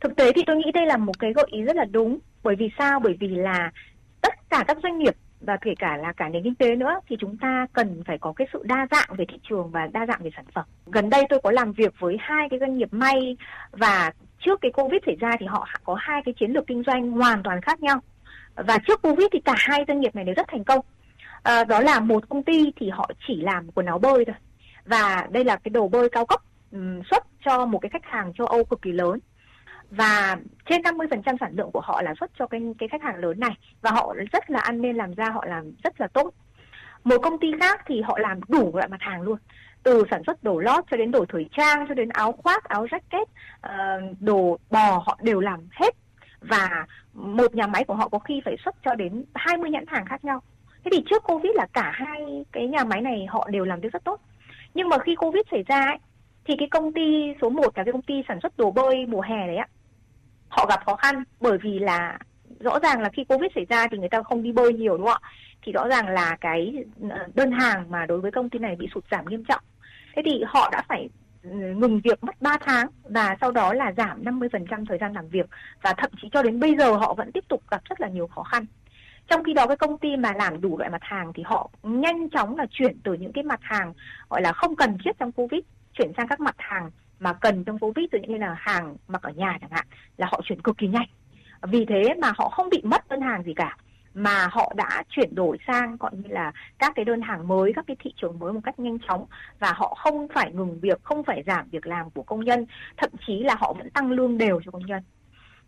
Thực 0.01 0.17
tế 0.17 0.33
thì 0.33 0.43
tôi 0.47 0.57
nghĩ 0.57 0.71
đây 0.75 0.87
là 0.87 0.97
một 0.97 1.19
cái 1.19 1.33
gợi 1.33 1.47
ý 1.53 1.63
rất 1.63 1.77
là 1.77 1.85
đúng. 1.85 2.19
Bởi 2.43 2.55
vì 2.59 2.69
sao? 2.79 3.01
Bởi 3.01 3.15
vì 3.21 3.29
là 3.29 3.71
tất 4.21 4.35
cả 4.51 4.65
các 4.69 4.77
doanh 4.83 4.99
nghiệp 4.99 5.15
và 5.43 5.57
kể 5.57 5.75
cả 5.79 5.97
là 5.97 6.13
cả 6.13 6.29
nền 6.29 6.43
kinh 6.43 6.55
tế 6.55 6.77
nữa 6.77 7.01
thì 7.09 7.17
chúng 7.21 7.37
ta 7.37 7.67
cần 7.73 8.03
phải 8.07 8.19
có 8.19 8.33
cái 8.37 8.49
sự 8.53 8.63
đa 8.65 8.87
dạng 8.91 9.09
về 9.17 9.25
thị 9.29 9.39
trường 9.49 9.71
và 9.71 9.87
đa 9.93 10.07
dạng 10.07 10.23
về 10.23 10.31
sản 10.37 10.45
phẩm. 10.55 10.65
Gần 10.87 11.11
đây 11.11 11.25
tôi 11.29 11.41
có 11.43 11.51
làm 11.51 11.73
việc 11.73 11.95
với 11.99 12.17
hai 12.21 12.49
cái 12.49 12.59
doanh 12.61 12.79
nghiệp 12.79 12.89
may 12.93 13.37
và 13.71 14.13
trước 14.39 14.61
cái 14.61 14.71
Covid 14.71 15.01
xảy 15.07 15.17
ra 15.21 15.31
thì 15.41 15.47
họ 15.47 15.69
có 15.85 15.95
hai 15.95 16.23
cái 16.25 16.35
chiến 16.35 16.51
lược 16.51 16.67
kinh 16.67 16.83
doanh 16.87 17.11
hoàn 17.11 17.43
toàn 17.43 17.61
khác 17.61 17.81
nhau. 17.81 17.99
Và 18.55 18.79
trước 18.87 19.03
Covid 19.03 19.27
thì 19.33 19.41
cả 19.45 19.55
hai 19.57 19.85
doanh 19.89 20.01
nghiệp 20.01 20.15
này 20.15 20.25
đều 20.25 20.35
rất 20.35 20.47
thành 20.49 20.65
công 20.65 20.81
à, 21.43 21.65
đó 21.65 21.81
là 21.81 22.01
một 22.01 22.29
công 22.29 22.43
ty 22.43 22.73
thì 22.77 22.91
họ 22.91 23.11
chỉ 23.29 23.41
làm 23.41 23.71
quần 23.71 23.87
áo 23.87 23.99
bơi 23.99 24.25
thôi 24.25 24.35
và 24.85 25.27
đây 25.31 25.45
là 25.45 25.57
cái 25.57 25.71
đồ 25.71 25.89
bơi 25.89 26.09
cao 26.09 26.27
cấp 26.27 26.41
xuất 27.11 27.27
cho 27.45 27.67
một 27.67 27.79
cái 27.79 27.91
khách 27.91 28.05
hàng 28.05 28.33
châu 28.33 28.47
Âu 28.47 28.65
cực 28.65 28.83
kỳ 28.83 28.93
lớn 28.93 29.19
và 29.97 30.37
trên 30.69 30.83
50% 30.83 31.37
sản 31.41 31.53
lượng 31.57 31.71
của 31.73 31.81
họ 31.81 32.03
là 32.03 32.15
xuất 32.21 32.31
cho 32.39 32.47
cái 32.47 32.61
cái 32.79 32.89
khách 32.89 33.03
hàng 33.03 33.17
lớn 33.17 33.41
này. 33.41 33.57
Và 33.83 33.91
họ 33.91 34.15
rất 34.33 34.51
là 34.51 34.59
ăn 34.59 34.83
nên 34.83 34.97
làm 34.97 35.15
ra 35.15 35.31
họ 35.31 35.45
làm 35.47 35.73
rất 35.85 36.01
là 36.01 36.07
tốt. 36.07 36.35
Một 37.05 37.19
công 37.23 37.39
ty 37.39 37.49
khác 37.61 37.81
thì 37.87 38.01
họ 38.01 38.19
làm 38.19 38.41
đủ 38.49 38.71
loại 38.75 38.89
mặt 38.89 39.01
hàng 39.01 39.23
luôn. 39.23 39.39
Từ 39.83 40.05
sản 40.11 40.23
xuất 40.27 40.45
đồ 40.45 40.59
lót 40.59 40.85
cho 40.91 40.97
đến 40.97 41.11
đồ 41.11 41.25
thời 41.29 41.47
trang 41.57 41.87
cho 41.89 41.95
đến 41.95 42.09
áo 42.09 42.33
khoác 42.33 42.65
áo 42.65 42.87
jacket 42.87 43.25
ờ, 43.61 44.01
đồ 44.21 44.59
bò 44.71 45.03
họ 45.07 45.19
đều 45.23 45.41
làm 45.41 45.61
hết. 45.71 45.95
Và 46.41 46.87
một 47.13 47.55
nhà 47.55 47.67
máy 47.67 47.85
của 47.85 47.95
họ 47.95 48.09
có 48.09 48.19
khi 48.19 48.41
phải 48.45 48.57
xuất 48.65 48.75
cho 48.85 48.95
đến 48.95 49.25
20 49.35 49.71
nhãn 49.71 49.85
hàng 49.87 50.07
khác 50.07 50.25
nhau. 50.25 50.43
Thế 50.85 50.91
thì 50.93 51.05
trước 51.11 51.23
covid 51.23 51.53
là 51.55 51.67
cả 51.73 51.91
hai 51.95 52.45
cái 52.53 52.67
nhà 52.67 52.85
máy 52.85 53.01
này 53.01 53.27
họ 53.29 53.49
đều 53.51 53.65
làm 53.65 53.81
việc 53.81 53.93
rất 53.93 54.05
tốt. 54.05 54.21
Nhưng 54.75 54.89
mà 54.89 54.99
khi 54.99 55.15
covid 55.15 55.43
xảy 55.51 55.63
ra 55.63 55.85
ấy, 55.85 55.99
thì 56.45 56.55
cái 56.59 56.69
công 56.71 56.93
ty 56.93 57.35
số 57.43 57.49
1 57.49 57.63
là 57.63 57.85
cái 57.85 57.93
công 57.93 58.03
ty 58.03 58.15
sản 58.29 58.39
xuất 58.43 58.57
đồ 58.57 58.71
bơi 58.71 59.07
mùa 59.07 59.21
hè 59.21 59.47
đấy 59.47 59.57
ạ 59.57 59.69
họ 60.53 60.67
gặp 60.67 60.85
khó 60.87 60.97
khăn 60.97 61.25
bởi 61.41 61.59
vì 61.63 61.79
là 61.79 62.19
rõ 62.61 62.79
ràng 62.83 63.01
là 63.01 63.09
khi 63.13 63.25
covid 63.25 63.51
xảy 63.55 63.65
ra 63.69 63.87
thì 63.91 63.99
người 63.99 64.09
ta 64.09 64.23
không 64.23 64.43
đi 64.43 64.53
bơi 64.53 64.73
nhiều, 64.73 64.97
đúng 64.97 65.07
không 65.07 65.23
ạ? 65.23 65.29
Thì 65.63 65.73
rõ 65.73 65.89
ràng 65.89 66.09
là 66.09 66.37
cái 66.41 66.85
ờ, 67.11 67.27
đơn 67.35 67.51
hàng 67.51 67.91
mà 67.91 68.07
đối 68.07 68.21
với 68.21 68.31
công 68.31 68.51
ty 68.51 68.59
này 68.59 68.77
bị 68.77 68.89
sụt 68.95 69.05
giảm 69.11 69.25
nghiêm 69.29 69.45
trọng. 69.45 69.61
Thế 70.15 70.23
thì 70.25 70.43
họ 70.47 70.69
đã 70.73 70.83
phải 70.89 71.09
ừ, 71.43 71.51
ngừng 71.51 72.01
việc 72.01 72.25
mất 72.25 72.43
3 72.43 72.59
tháng 72.61 72.87
và 73.05 73.37
sau 73.41 73.51
đó 73.51 73.75
là 73.75 73.93
giảm 73.97 74.25
50% 74.25 74.87
thời 74.87 74.99
gian 74.99 75.13
làm 75.13 75.29
việc 75.29 75.47
và 75.83 75.95
thậm 75.97 76.11
chí 76.23 76.29
cho 76.33 76.43
đến 76.43 76.61
bây 76.61 76.77
giờ 76.79 76.97
họ 76.97 77.15
vẫn 77.15 77.33
tiếp 77.33 77.45
tục 77.49 77.63
gặp 77.71 77.83
rất 77.85 78.01
là 78.01 78.09
nhiều 78.09 78.27
khó 78.27 78.43
khăn. 78.43 78.67
Trong 79.29 79.45
khi 79.45 79.53
đó 79.53 79.67
cái 79.67 79.77
công 79.77 79.99
ty 79.99 80.17
mà 80.17 80.33
làm 80.33 80.61
đủ 80.61 80.79
loại 80.79 80.91
mặt 80.91 81.03
hàng 81.03 81.33
thì 81.35 81.43
họ 81.47 81.71
nhanh 81.83 82.31
chóng 82.31 82.57
là 82.57 82.67
chuyển 82.71 83.01
từ 83.05 83.15
những 83.15 83.33
cái 83.33 83.45
mặt 83.45 83.61
hàng, 83.63 83.93
gọi 84.31 84.43
là, 84.43 84.53
không 84.53 84.77
cần 84.77 84.99
thiết 85.05 85.19
trong 85.19 85.33
covid, 85.33 85.61
chuyển 85.93 86.13
sang 86.17 86.29
các 86.29 86.41
mặt 86.41 86.55
hàng 86.59 86.91
mà 87.23 87.33
cần 87.33 87.65
trong 87.65 87.79
covid 87.79 88.07
tự 88.13 88.19
nhiên 88.19 88.41
là 88.41 88.55
hàng 88.59 88.97
mặc 89.09 89.23
ở 89.23 89.31
nhà 89.31 89.59
chẳng 89.61 89.71
hạn 89.71 89.87
là 90.17 90.27
họ 90.31 90.41
chuyển 90.45 90.63
cực 90.63 90.79
kỳ 90.79 90.87
nhanh 90.87 91.09
vì 91.63 91.85
thế 91.85 92.03
mà 92.19 92.33
họ 92.37 92.49
không 92.49 92.69
bị 92.71 92.81
mất 92.85 93.09
đơn 93.09 93.21
hàng 93.21 93.43
gì 93.43 93.55
cả 93.55 93.77
mà 94.15 94.49
họ 94.53 94.73
đã 94.77 95.03
chuyển 95.09 95.35
đổi 95.35 95.59
sang 95.67 95.97
gọi 96.01 96.11
như 96.15 96.29
là 96.29 96.53
các 96.79 96.93
cái 96.97 97.05
đơn 97.05 97.21
hàng 97.21 97.49
mới, 97.49 97.73
các 97.77 97.85
cái 97.87 97.97
thị 98.01 98.13
trường 98.17 98.39
mới 98.39 98.53
một 98.53 98.61
cách 98.65 98.79
nhanh 98.79 98.99
chóng 99.09 99.27
và 99.59 99.73
họ 99.73 99.95
không 99.95 100.29
phải 100.35 100.53
ngừng 100.53 100.81
việc, 100.81 101.03
không 101.03 101.25
phải 101.25 101.43
giảm 101.47 101.69
việc 101.71 101.87
làm 101.87 102.11
của 102.11 102.23
công 102.23 102.45
nhân, 102.45 102.67
thậm 102.97 103.11
chí 103.27 103.43
là 103.43 103.57
họ 103.61 103.73
vẫn 103.79 103.91
tăng 103.91 104.11
lương 104.11 104.39
đều 104.39 104.61
cho 104.65 104.71
công 104.71 104.87
nhân. 104.87 105.03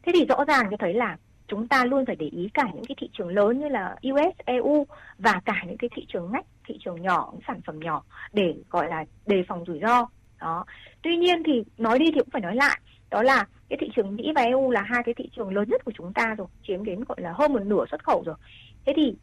Thế 0.03 0.13
thì 0.15 0.27
rõ 0.29 0.45
ràng 0.45 0.67
cho 0.71 0.77
thấy 0.81 0.95
là 0.95 1.17
chúng 1.49 1.69
ta 1.69 1.85
luôn 1.85 2.07
phải 2.07 2.17
để 2.17 2.27
ý 2.27 2.49
cả 2.55 2.65
những 2.75 2.85
cái 2.85 2.97
thị 3.01 3.11
trường 3.13 3.29
lớn 3.29 3.61
như 3.61 3.69
là 3.69 3.97
US, 4.13 4.37
EU 4.45 4.87
và 5.19 5.41
cả 5.45 5.63
những 5.67 5.77
cái 5.77 5.91
thị 5.95 6.07
trường 6.09 6.33
ngách, 6.33 6.47
thị 6.69 6.79
trường 6.85 7.03
nhỏ, 7.03 7.31
những 7.33 7.43
sản 7.47 7.61
phẩm 7.67 7.81
nhỏ 7.81 8.03
để 8.33 8.55
gọi 8.71 8.89
là 8.89 9.05
đề 9.27 9.45
phòng 9.49 9.65
rủi 9.67 9.79
ro. 9.83 10.09
Đó. 10.41 10.65
Tuy 11.03 11.17
nhiên 11.17 11.43
thì 11.47 11.63
nói 11.79 11.99
đi 11.99 12.05
thì 12.15 12.21
cũng 12.21 12.31
phải 12.33 12.43
nói 12.43 12.57
lại, 12.57 12.81
đó 13.11 13.23
là 13.23 13.47
cái 13.69 13.79
thị 13.81 13.91
trường 13.97 14.17
Mỹ 14.17 14.33
và 14.35 14.43
EU 14.43 14.71
là 14.71 14.83
hai 14.83 15.03
cái 15.03 15.15
thị 15.19 15.29
trường 15.37 15.55
lớn 15.55 15.69
nhất 15.69 15.85
của 15.85 15.93
chúng 15.95 16.13
ta 16.13 16.35
rồi, 16.39 16.47
chiếm 16.67 16.85
đến 16.85 17.05
gọi 17.09 17.21
là 17.21 17.33
hơn 17.37 17.53
một 17.53 17.63
nửa 17.63 17.85
xuất 17.91 18.05
khẩu 18.05 18.23
rồi. 18.27 18.35
Thế 18.87 18.93
thì 18.97 19.15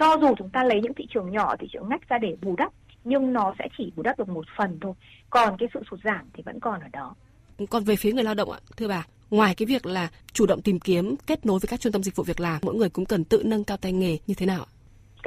cho 0.00 0.16
dù 0.20 0.34
chúng 0.38 0.50
ta 0.50 0.64
lấy 0.64 0.80
những 0.82 0.94
thị 0.94 1.06
trường 1.14 1.30
nhỏ, 1.30 1.56
thị 1.56 1.66
trường 1.72 1.88
ngách 1.88 2.08
ra 2.08 2.18
để 2.18 2.36
bù 2.42 2.54
đắp, 2.58 2.72
nhưng 3.04 3.32
nó 3.32 3.54
sẽ 3.58 3.68
chỉ 3.78 3.92
bù 3.96 4.02
đắp 4.02 4.18
được 4.18 4.28
một 4.28 4.44
phần 4.58 4.78
thôi. 4.80 4.92
Còn 5.30 5.56
cái 5.58 5.68
sự 5.74 5.80
sụt 5.90 6.00
giảm 6.04 6.24
thì 6.32 6.42
vẫn 6.46 6.60
còn 6.60 6.80
ở 6.80 6.88
đó. 6.92 7.14
Còn 7.70 7.84
về 7.84 7.96
phía 7.96 8.12
người 8.12 8.24
lao 8.24 8.34
động 8.34 8.50
ạ, 8.50 8.58
thưa 8.76 8.88
bà, 8.88 9.06
ngoài 9.30 9.54
cái 9.54 9.66
việc 9.66 9.86
là 9.86 10.08
chủ 10.32 10.46
động 10.46 10.62
tìm 10.62 10.80
kiếm 10.80 11.14
kết 11.26 11.46
nối 11.46 11.58
với 11.58 11.68
các 11.68 11.80
trung 11.80 11.92
tâm 11.92 12.02
dịch 12.02 12.16
vụ 12.16 12.24
việc 12.24 12.40
làm 12.40 12.58
mỗi 12.62 12.74
người 12.74 12.88
cũng 12.88 13.06
cần 13.06 13.24
tự 13.24 13.42
nâng 13.44 13.64
cao 13.64 13.76
tay 13.76 13.92
nghề 13.92 14.18
như 14.26 14.34
thế 14.34 14.46
nào 14.46 14.66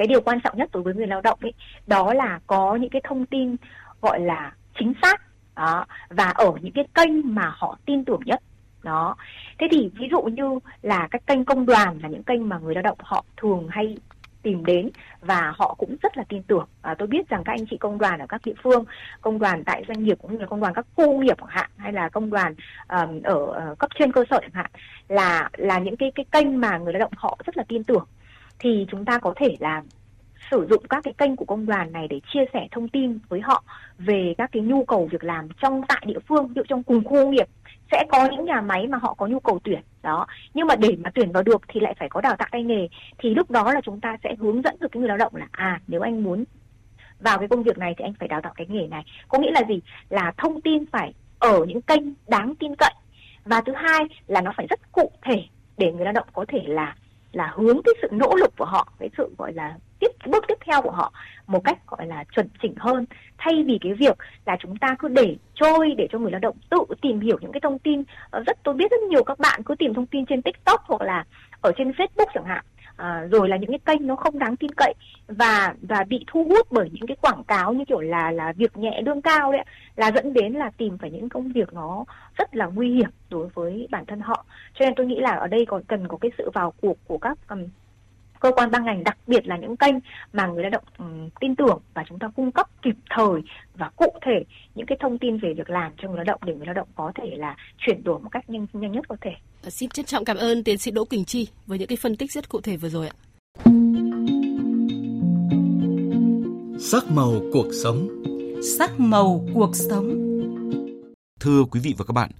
cái 0.00 0.06
điều 0.06 0.20
quan 0.20 0.40
trọng 0.40 0.58
nhất 0.58 0.70
đối 0.72 0.82
với 0.82 0.94
người 0.94 1.06
lao 1.06 1.20
động 1.20 1.38
ấy 1.42 1.52
đó 1.86 2.14
là 2.14 2.40
có 2.46 2.76
những 2.76 2.90
cái 2.90 3.02
thông 3.08 3.26
tin 3.26 3.56
gọi 4.02 4.20
là 4.20 4.52
chính 4.78 4.92
xác. 5.02 5.22
Đó 5.56 5.86
và 6.08 6.24
ở 6.24 6.52
những 6.60 6.72
cái 6.72 6.84
kênh 6.94 7.34
mà 7.34 7.54
họ 7.56 7.78
tin 7.86 8.04
tưởng 8.04 8.20
nhất. 8.24 8.42
Đó. 8.82 9.16
Thế 9.58 9.68
thì 9.70 9.90
ví 9.98 10.08
dụ 10.10 10.22
như 10.22 10.58
là 10.82 11.08
các 11.10 11.26
kênh 11.26 11.44
công 11.44 11.66
đoàn 11.66 11.98
là 12.02 12.08
những 12.08 12.22
kênh 12.22 12.48
mà 12.48 12.58
người 12.58 12.74
lao 12.74 12.82
động 12.82 12.98
họ 13.00 13.24
thường 13.36 13.68
hay 13.70 13.96
tìm 14.42 14.64
đến 14.64 14.90
và 15.20 15.52
họ 15.56 15.74
cũng 15.78 15.96
rất 16.02 16.16
là 16.16 16.24
tin 16.28 16.42
tưởng. 16.42 16.66
À, 16.82 16.94
tôi 16.98 17.08
biết 17.08 17.28
rằng 17.28 17.42
các 17.44 17.52
anh 17.52 17.66
chị 17.70 17.76
công 17.76 17.98
đoàn 17.98 18.18
ở 18.18 18.26
các 18.28 18.40
địa 18.44 18.54
phương, 18.62 18.84
công 19.20 19.38
đoàn 19.38 19.64
tại 19.64 19.84
doanh 19.88 20.04
nghiệp 20.04 20.18
cũng 20.22 20.32
như 20.32 20.38
là 20.38 20.46
công 20.46 20.60
đoàn 20.60 20.74
các 20.74 20.86
khu 20.96 21.22
nghiệp 21.22 21.36
chẳng 21.38 21.48
hạn 21.48 21.70
hay 21.76 21.92
là 21.92 22.08
công 22.08 22.30
đoàn 22.30 22.54
um, 22.88 23.22
ở 23.22 23.34
uh, 23.72 23.78
cấp 23.78 23.90
trên 23.98 24.12
cơ 24.12 24.24
sở 24.30 24.38
chẳng 24.40 24.50
hạn 24.52 24.70
là 25.08 25.50
là 25.56 25.78
những 25.78 25.96
cái 25.96 26.12
cái 26.14 26.24
kênh 26.32 26.60
mà 26.60 26.78
người 26.78 26.92
lao 26.92 27.00
động 27.00 27.12
họ 27.16 27.38
rất 27.46 27.56
là 27.56 27.64
tin 27.68 27.84
tưởng. 27.84 28.04
Thì 28.58 28.86
chúng 28.90 29.04
ta 29.04 29.18
có 29.18 29.32
thể 29.36 29.56
là 29.60 29.82
sử 30.50 30.66
dụng 30.70 30.82
các 30.90 31.04
cái 31.04 31.14
kênh 31.18 31.36
của 31.36 31.44
công 31.44 31.66
đoàn 31.66 31.92
này 31.92 32.08
để 32.08 32.20
chia 32.32 32.44
sẻ 32.52 32.68
thông 32.70 32.88
tin 32.88 33.18
với 33.28 33.40
họ 33.40 33.64
về 33.98 34.34
các 34.38 34.50
cái 34.52 34.62
nhu 34.62 34.84
cầu 34.84 35.08
việc 35.12 35.24
làm 35.24 35.48
trong 35.62 35.82
tại 35.88 36.02
địa 36.06 36.18
phương, 36.28 36.48
ví 36.48 36.52
dụ 36.56 36.62
trong 36.68 36.82
cùng 36.82 37.04
khu 37.04 37.16
công 37.16 37.30
nghiệp. 37.30 37.46
Sẽ 37.92 38.04
có 38.08 38.28
những 38.30 38.44
nhà 38.44 38.60
máy 38.60 38.86
mà 38.86 38.98
họ 38.98 39.14
có 39.14 39.26
nhu 39.26 39.40
cầu 39.40 39.58
tuyển 39.64 39.80
đó. 40.02 40.26
Nhưng 40.54 40.66
mà 40.66 40.76
để 40.76 40.96
mà 41.04 41.10
tuyển 41.14 41.32
vào 41.32 41.42
được 41.42 41.62
thì 41.68 41.80
lại 41.80 41.94
phải 41.98 42.08
có 42.08 42.20
đào 42.20 42.36
tạo 42.36 42.48
tay 42.52 42.62
nghề. 42.62 42.88
Thì 43.18 43.34
lúc 43.34 43.50
đó 43.50 43.72
là 43.72 43.80
chúng 43.84 44.00
ta 44.00 44.16
sẽ 44.24 44.34
hướng 44.38 44.62
dẫn 44.62 44.76
được 44.80 44.88
cái 44.92 45.00
người 45.00 45.08
lao 45.08 45.18
động 45.18 45.36
là 45.36 45.46
à 45.50 45.80
nếu 45.88 46.00
anh 46.00 46.22
muốn 46.22 46.44
vào 47.20 47.38
cái 47.38 47.48
công 47.48 47.62
việc 47.62 47.78
này 47.78 47.94
thì 47.98 48.04
anh 48.04 48.14
phải 48.18 48.28
đào 48.28 48.40
tạo 48.40 48.52
cái 48.56 48.66
nghề 48.70 48.86
này. 48.86 49.04
Có 49.28 49.38
nghĩa 49.38 49.50
là 49.50 49.62
gì? 49.68 49.80
Là 50.08 50.32
thông 50.36 50.60
tin 50.60 50.86
phải 50.92 51.12
ở 51.38 51.64
những 51.64 51.82
kênh 51.82 52.02
đáng 52.28 52.54
tin 52.54 52.74
cậy. 52.76 52.94
Và 53.44 53.60
thứ 53.60 53.72
hai 53.76 54.04
là 54.26 54.40
nó 54.40 54.52
phải 54.56 54.66
rất 54.70 54.92
cụ 54.92 55.10
thể 55.22 55.42
để 55.78 55.92
người 55.92 56.04
lao 56.04 56.12
động 56.12 56.26
có 56.32 56.44
thể 56.48 56.62
là 56.66 56.94
là 57.32 57.52
hướng 57.56 57.82
cái 57.84 57.94
sự 58.02 58.08
nỗ 58.10 58.34
lực 58.36 58.52
của 58.58 58.64
họ, 58.64 58.88
cái 58.98 59.10
sự 59.18 59.34
gọi 59.38 59.52
là 59.52 59.76
tiếp, 59.98 60.08
bước 60.26 60.44
tiếp 60.48 60.58
theo 60.66 60.82
của 60.82 60.90
họ 60.90 61.12
một 61.46 61.64
cách 61.64 61.78
gọi 61.86 62.06
là 62.06 62.24
chuẩn 62.36 62.48
chỉnh 62.62 62.74
hơn. 62.76 63.06
Thay 63.38 63.64
vì 63.66 63.78
cái 63.80 63.92
việc 63.94 64.18
là 64.46 64.56
chúng 64.60 64.76
ta 64.76 64.96
cứ 64.98 65.08
để 65.08 65.36
trôi, 65.54 65.94
để 65.98 66.08
cho 66.12 66.18
người 66.18 66.30
lao 66.30 66.40
động 66.40 66.56
tự 66.70 66.78
tìm 67.02 67.20
hiểu 67.20 67.38
những 67.40 67.52
cái 67.52 67.60
thông 67.60 67.78
tin 67.78 68.02
ờ, 68.30 68.42
rất, 68.46 68.58
tôi 68.62 68.74
biết 68.74 68.90
rất 68.90 69.00
nhiều 69.02 69.24
các 69.24 69.38
bạn 69.38 69.62
cứ 69.62 69.74
tìm 69.74 69.94
thông 69.94 70.06
tin 70.06 70.26
trên 70.26 70.42
tiktok 70.42 70.80
hoặc 70.84 71.02
là 71.02 71.24
ở 71.60 71.72
trên 71.76 71.90
facebook 71.90 72.26
chẳng 72.34 72.44
hạn 72.44 72.64
à, 73.00 73.26
rồi 73.30 73.48
là 73.48 73.56
những 73.56 73.70
cái 73.70 73.78
kênh 73.78 74.06
nó 74.06 74.16
không 74.16 74.38
đáng 74.38 74.56
tin 74.56 74.70
cậy 74.76 74.94
và 75.28 75.74
và 75.82 76.04
bị 76.08 76.24
thu 76.26 76.44
hút 76.44 76.66
bởi 76.70 76.90
những 76.92 77.06
cái 77.06 77.16
quảng 77.20 77.44
cáo 77.44 77.72
như 77.72 77.84
kiểu 77.84 78.00
là 78.00 78.30
là 78.30 78.52
việc 78.56 78.76
nhẹ 78.76 79.02
lương 79.04 79.22
cao 79.22 79.52
đấy 79.52 79.64
là 79.96 80.12
dẫn 80.12 80.32
đến 80.32 80.52
là 80.52 80.70
tìm 80.76 80.98
phải 80.98 81.10
những 81.10 81.28
công 81.28 81.52
việc 81.52 81.72
nó 81.72 82.04
rất 82.38 82.56
là 82.56 82.66
nguy 82.66 82.94
hiểm 82.94 83.10
đối 83.30 83.48
với 83.48 83.88
bản 83.90 84.06
thân 84.06 84.20
họ. 84.20 84.44
Cho 84.74 84.84
nên 84.84 84.94
tôi 84.94 85.06
nghĩ 85.06 85.20
là 85.20 85.30
ở 85.30 85.46
đây 85.46 85.66
còn 85.68 85.82
cần 85.82 86.08
có 86.08 86.16
cái 86.20 86.30
sự 86.38 86.50
vào 86.54 86.72
cuộc 86.80 86.96
của 87.06 87.18
các 87.18 87.38
um, 87.48 87.64
cơ 88.40 88.52
quan 88.56 88.70
ban 88.70 88.84
ngành 88.84 89.04
đặc 89.04 89.18
biệt 89.26 89.46
là 89.46 89.56
những 89.56 89.76
kênh 89.76 89.94
mà 90.32 90.46
người 90.46 90.62
lao 90.62 90.70
động 90.70 90.84
um, 90.98 91.28
tin 91.40 91.56
tưởng 91.56 91.80
và 91.94 92.04
chúng 92.08 92.18
ta 92.18 92.28
cung 92.36 92.52
cấp 92.52 92.66
kịp 92.82 92.96
thời 93.10 93.40
và 93.74 93.90
cụ 93.96 94.12
thể 94.26 94.44
những 94.74 94.86
cái 94.86 94.98
thông 95.00 95.18
tin 95.18 95.38
về 95.38 95.54
việc 95.56 95.70
làm 95.70 95.92
cho 96.02 96.08
người 96.08 96.16
lao 96.16 96.24
động 96.24 96.40
để 96.44 96.54
người 96.54 96.66
lao 96.66 96.74
động 96.74 96.88
có 96.94 97.12
thể 97.14 97.30
là 97.36 97.56
chuyển 97.78 98.04
đổi 98.04 98.20
một 98.20 98.28
cách 98.32 98.50
nhanh 98.50 98.66
nhanh 98.72 98.92
nhất 98.92 99.08
có 99.08 99.16
thể. 99.20 99.30
Xin 99.62 99.90
trân 99.90 100.04
trọng 100.04 100.24
cảm 100.24 100.36
ơn 100.36 100.64
tiến 100.64 100.78
sĩ 100.78 100.90
Đỗ 100.90 101.04
Quỳnh 101.04 101.24
Chi 101.24 101.48
với 101.66 101.78
những 101.78 101.88
cái 101.88 101.96
phân 101.96 102.16
tích 102.16 102.32
rất 102.32 102.48
cụ 102.48 102.60
thể 102.60 102.76
vừa 102.76 102.88
rồi 102.88 103.06
ạ. 103.08 103.14
Sắc 106.78 107.04
màu 107.10 107.32
cuộc 107.52 107.66
sống. 107.82 108.08
Sắc 108.78 109.00
màu 109.00 109.44
cuộc 109.54 109.76
sống. 109.76 110.10
Thưa 111.40 111.64
quý 111.70 111.80
vị 111.80 111.94
và 111.98 112.04
các 112.04 112.12
bạn, 112.12 112.30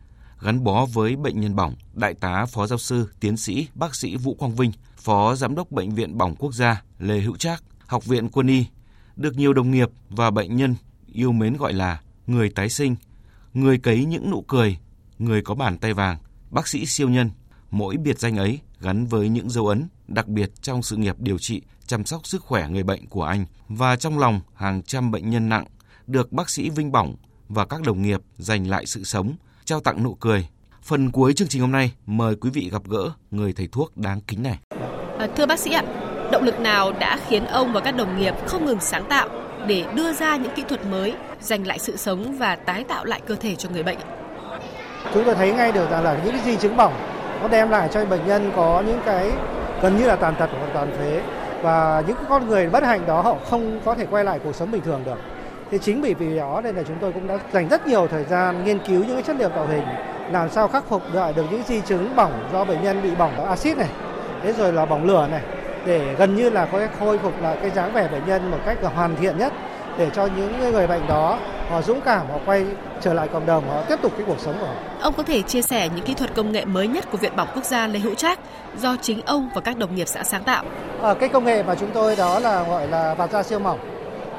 gắn 0.40 0.64
bó 0.64 0.86
với 0.86 1.16
bệnh 1.16 1.40
nhân 1.40 1.56
bỏng, 1.56 1.74
Đại 1.94 2.14
tá 2.14 2.46
Phó 2.46 2.66
Giáo 2.66 2.78
sư, 2.78 3.08
Tiến 3.20 3.36
sĩ, 3.36 3.68
Bác 3.74 3.94
sĩ 3.94 4.16
Vũ 4.16 4.34
Quang 4.34 4.54
Vinh, 4.54 4.72
Phó 4.96 5.34
Giám 5.34 5.54
đốc 5.54 5.70
Bệnh 5.70 5.94
viện 5.94 6.18
Bỏng 6.18 6.36
Quốc 6.36 6.54
gia 6.54 6.82
Lê 6.98 7.20
Hữu 7.20 7.36
Trác, 7.36 7.62
Học 7.86 8.04
viện 8.04 8.28
Quân 8.28 8.46
y, 8.46 8.66
được 9.16 9.36
nhiều 9.36 9.52
đồng 9.52 9.70
nghiệp 9.70 9.88
và 10.08 10.30
bệnh 10.30 10.56
nhân 10.56 10.74
yêu 11.06 11.32
mến 11.32 11.56
gọi 11.56 11.72
là 11.72 12.00
người 12.26 12.50
tái 12.50 12.68
sinh, 12.68 12.96
người 13.54 13.78
cấy 13.78 14.04
những 14.04 14.30
nụ 14.30 14.42
cười, 14.42 14.78
người 15.18 15.42
có 15.42 15.54
bàn 15.54 15.78
tay 15.78 15.94
vàng, 15.94 16.18
bác 16.50 16.68
sĩ 16.68 16.86
siêu 16.86 17.08
nhân. 17.08 17.30
Mỗi 17.70 17.96
biệt 17.96 18.18
danh 18.18 18.36
ấy 18.36 18.60
gắn 18.80 19.06
với 19.06 19.28
những 19.28 19.50
dấu 19.50 19.66
ấn 19.66 19.88
đặc 20.08 20.28
biệt 20.28 20.50
trong 20.62 20.82
sự 20.82 20.96
nghiệp 20.96 21.16
điều 21.18 21.38
trị, 21.38 21.62
chăm 21.86 22.04
sóc 22.04 22.26
sức 22.26 22.42
khỏe 22.42 22.68
người 22.68 22.82
bệnh 22.82 23.06
của 23.06 23.22
anh 23.22 23.46
và 23.68 23.96
trong 23.96 24.18
lòng 24.18 24.40
hàng 24.54 24.82
trăm 24.82 25.10
bệnh 25.10 25.30
nhân 25.30 25.48
nặng 25.48 25.64
được 26.06 26.32
bác 26.32 26.50
sĩ 26.50 26.70
Vinh 26.70 26.92
Bỏng 26.92 27.16
và 27.48 27.66
các 27.66 27.82
đồng 27.82 28.02
nghiệp 28.02 28.20
giành 28.38 28.68
lại 28.68 28.86
sự 28.86 29.04
sống, 29.04 29.36
trao 29.70 29.80
tặng 29.80 30.02
nụ 30.02 30.14
cười. 30.14 30.48
Phần 30.82 31.10
cuối 31.10 31.32
chương 31.32 31.48
trình 31.48 31.60
hôm 31.60 31.72
nay 31.72 31.92
mời 32.06 32.34
quý 32.40 32.50
vị 32.50 32.68
gặp 32.72 32.82
gỡ 32.88 33.10
người 33.30 33.52
thầy 33.52 33.68
thuốc 33.72 33.96
đáng 33.96 34.20
kính 34.26 34.42
này. 34.42 34.58
À, 35.18 35.28
thưa 35.36 35.46
bác 35.46 35.58
sĩ 35.58 35.72
ạ, 35.72 35.82
động 36.32 36.42
lực 36.42 36.60
nào 36.60 36.92
đã 36.92 37.18
khiến 37.28 37.44
ông 37.44 37.72
và 37.72 37.80
các 37.80 37.96
đồng 37.96 38.18
nghiệp 38.18 38.34
không 38.46 38.64
ngừng 38.64 38.80
sáng 38.80 39.04
tạo 39.08 39.28
để 39.66 39.84
đưa 39.94 40.12
ra 40.12 40.36
những 40.36 40.52
kỹ 40.54 40.64
thuật 40.68 40.86
mới, 40.86 41.14
giành 41.40 41.66
lại 41.66 41.78
sự 41.78 41.96
sống 41.96 42.36
và 42.38 42.56
tái 42.56 42.84
tạo 42.84 43.04
lại 43.04 43.20
cơ 43.26 43.34
thể 43.34 43.54
cho 43.54 43.68
người 43.70 43.82
bệnh? 43.82 43.98
Chúng 45.14 45.24
tôi 45.24 45.34
thấy 45.34 45.52
ngay 45.52 45.72
được 45.72 45.90
rằng 45.90 46.04
là 46.04 46.20
những 46.24 46.32
cái 46.32 46.42
di 46.44 46.56
chứng 46.56 46.76
bỏng 46.76 46.94
nó 47.42 47.48
đem 47.48 47.70
lại 47.70 47.88
cho 47.92 48.04
bệnh 48.04 48.26
nhân 48.26 48.52
có 48.56 48.82
những 48.86 49.00
cái 49.06 49.30
gần 49.82 49.96
như 49.96 50.06
là 50.06 50.16
tàn 50.16 50.34
tật 50.38 50.50
hoặc 50.52 50.70
toàn 50.74 50.92
phế 50.98 51.22
và 51.62 52.02
những 52.06 52.16
con 52.28 52.48
người 52.48 52.68
bất 52.68 52.82
hạnh 52.82 53.06
đó 53.06 53.22
họ 53.22 53.36
không 53.50 53.80
có 53.84 53.94
thể 53.94 54.06
quay 54.06 54.24
lại 54.24 54.40
cuộc 54.44 54.54
sống 54.54 54.70
bình 54.70 54.82
thường 54.82 55.02
được. 55.04 55.18
Thì 55.70 55.78
chính 55.78 56.02
bởi 56.02 56.14
vì 56.14 56.36
đó 56.36 56.60
nên 56.64 56.76
là 56.76 56.82
chúng 56.88 56.96
tôi 57.00 57.12
cũng 57.12 57.26
đã 57.26 57.38
dành 57.52 57.68
rất 57.68 57.86
nhiều 57.86 58.06
thời 58.10 58.24
gian 58.24 58.64
nghiên 58.64 58.78
cứu 58.78 59.04
những 59.04 59.14
cái 59.14 59.22
chất 59.22 59.36
liệu 59.36 59.48
tạo 59.48 59.66
hình 59.66 59.84
làm 60.32 60.50
sao 60.50 60.68
khắc 60.68 60.84
phục 60.88 61.02
lại 61.12 61.32
được 61.32 61.44
những 61.50 61.62
di 61.66 61.80
chứng 61.80 62.16
bỏng 62.16 62.48
do 62.52 62.64
bệnh 62.64 62.82
nhân 62.82 63.02
bị 63.02 63.10
bỏng 63.14 63.48
axit 63.48 63.78
này, 63.78 63.88
thế 64.42 64.52
rồi 64.52 64.72
là 64.72 64.86
bỏng 64.86 65.04
lửa 65.04 65.28
này 65.30 65.42
để 65.86 66.14
gần 66.18 66.36
như 66.36 66.50
là 66.50 66.66
có 66.66 66.78
cái 66.78 66.88
khôi 66.98 67.18
phục 67.18 67.42
lại 67.42 67.56
cái 67.62 67.70
dáng 67.70 67.92
vẻ 67.92 68.08
bệnh 68.12 68.26
nhân 68.26 68.50
một 68.50 68.58
cách 68.66 68.82
là 68.82 68.88
hoàn 68.88 69.16
thiện 69.16 69.38
nhất 69.38 69.52
để 69.98 70.10
cho 70.10 70.28
những 70.36 70.72
người 70.72 70.86
bệnh 70.86 71.06
đó 71.08 71.38
họ 71.70 71.82
dũng 71.82 72.00
cảm 72.00 72.26
họ 72.30 72.38
quay 72.46 72.66
trở 73.00 73.14
lại 73.14 73.28
cộng 73.28 73.46
đồng 73.46 73.68
họ 73.68 73.82
tiếp 73.82 73.96
tục 74.02 74.12
cái 74.16 74.26
cuộc 74.26 74.38
sống 74.40 74.54
của 74.60 74.66
họ. 74.66 74.74
Ông 75.00 75.14
có 75.16 75.22
thể 75.22 75.42
chia 75.42 75.62
sẻ 75.62 75.88
những 75.94 76.04
kỹ 76.04 76.14
thuật 76.14 76.34
công 76.34 76.52
nghệ 76.52 76.64
mới 76.64 76.88
nhất 76.88 77.04
của 77.12 77.18
Viện 77.18 77.36
Bỏng 77.36 77.48
Quốc 77.54 77.64
gia 77.64 77.86
Lê 77.86 77.98
Hữu 77.98 78.14
Trác 78.14 78.38
do 78.78 78.96
chính 79.02 79.20
ông 79.26 79.48
và 79.54 79.60
các 79.60 79.76
đồng 79.76 79.94
nghiệp 79.94 80.08
xã 80.08 80.24
sáng 80.24 80.44
tạo. 80.44 80.64
À, 81.02 81.14
cái 81.14 81.28
công 81.28 81.44
nghệ 81.44 81.62
mà 81.62 81.74
chúng 81.74 81.90
tôi 81.94 82.16
đó 82.16 82.38
là 82.38 82.62
gọi 82.62 82.88
là 82.88 83.14
bạt 83.14 83.30
da 83.30 83.42
siêu 83.42 83.58
mỏng. 83.58 83.78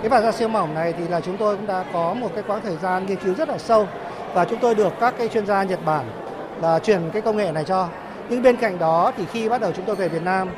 Cái 0.01 0.09
vải 0.09 0.21
da 0.21 0.31
siêu 0.31 0.47
mỏng 0.47 0.73
này 0.73 0.93
thì 0.93 1.07
là 1.07 1.21
chúng 1.21 1.37
tôi 1.37 1.57
cũng 1.57 1.67
đã 1.67 1.83
có 1.93 2.13
một 2.13 2.29
cái 2.35 2.43
quãng 2.47 2.61
thời 2.63 2.77
gian 2.77 3.05
nghiên 3.05 3.17
cứu 3.17 3.33
rất 3.33 3.49
là 3.49 3.57
sâu 3.57 3.87
và 4.33 4.45
chúng 4.45 4.59
tôi 4.59 4.75
được 4.75 4.93
các 4.99 5.13
cái 5.17 5.27
chuyên 5.27 5.45
gia 5.45 5.63
Nhật 5.63 5.79
Bản 5.85 6.05
là 6.61 6.79
chuyển 6.79 7.01
cái 7.13 7.21
công 7.21 7.37
nghệ 7.37 7.51
này 7.51 7.63
cho. 7.63 7.87
Nhưng 8.29 8.43
bên 8.43 8.55
cạnh 8.55 8.79
đó 8.79 9.11
thì 9.17 9.25
khi 9.31 9.49
bắt 9.49 9.61
đầu 9.61 9.71
chúng 9.71 9.85
tôi 9.85 9.95
về 9.95 10.09
Việt 10.09 10.23
Nam 10.23 10.49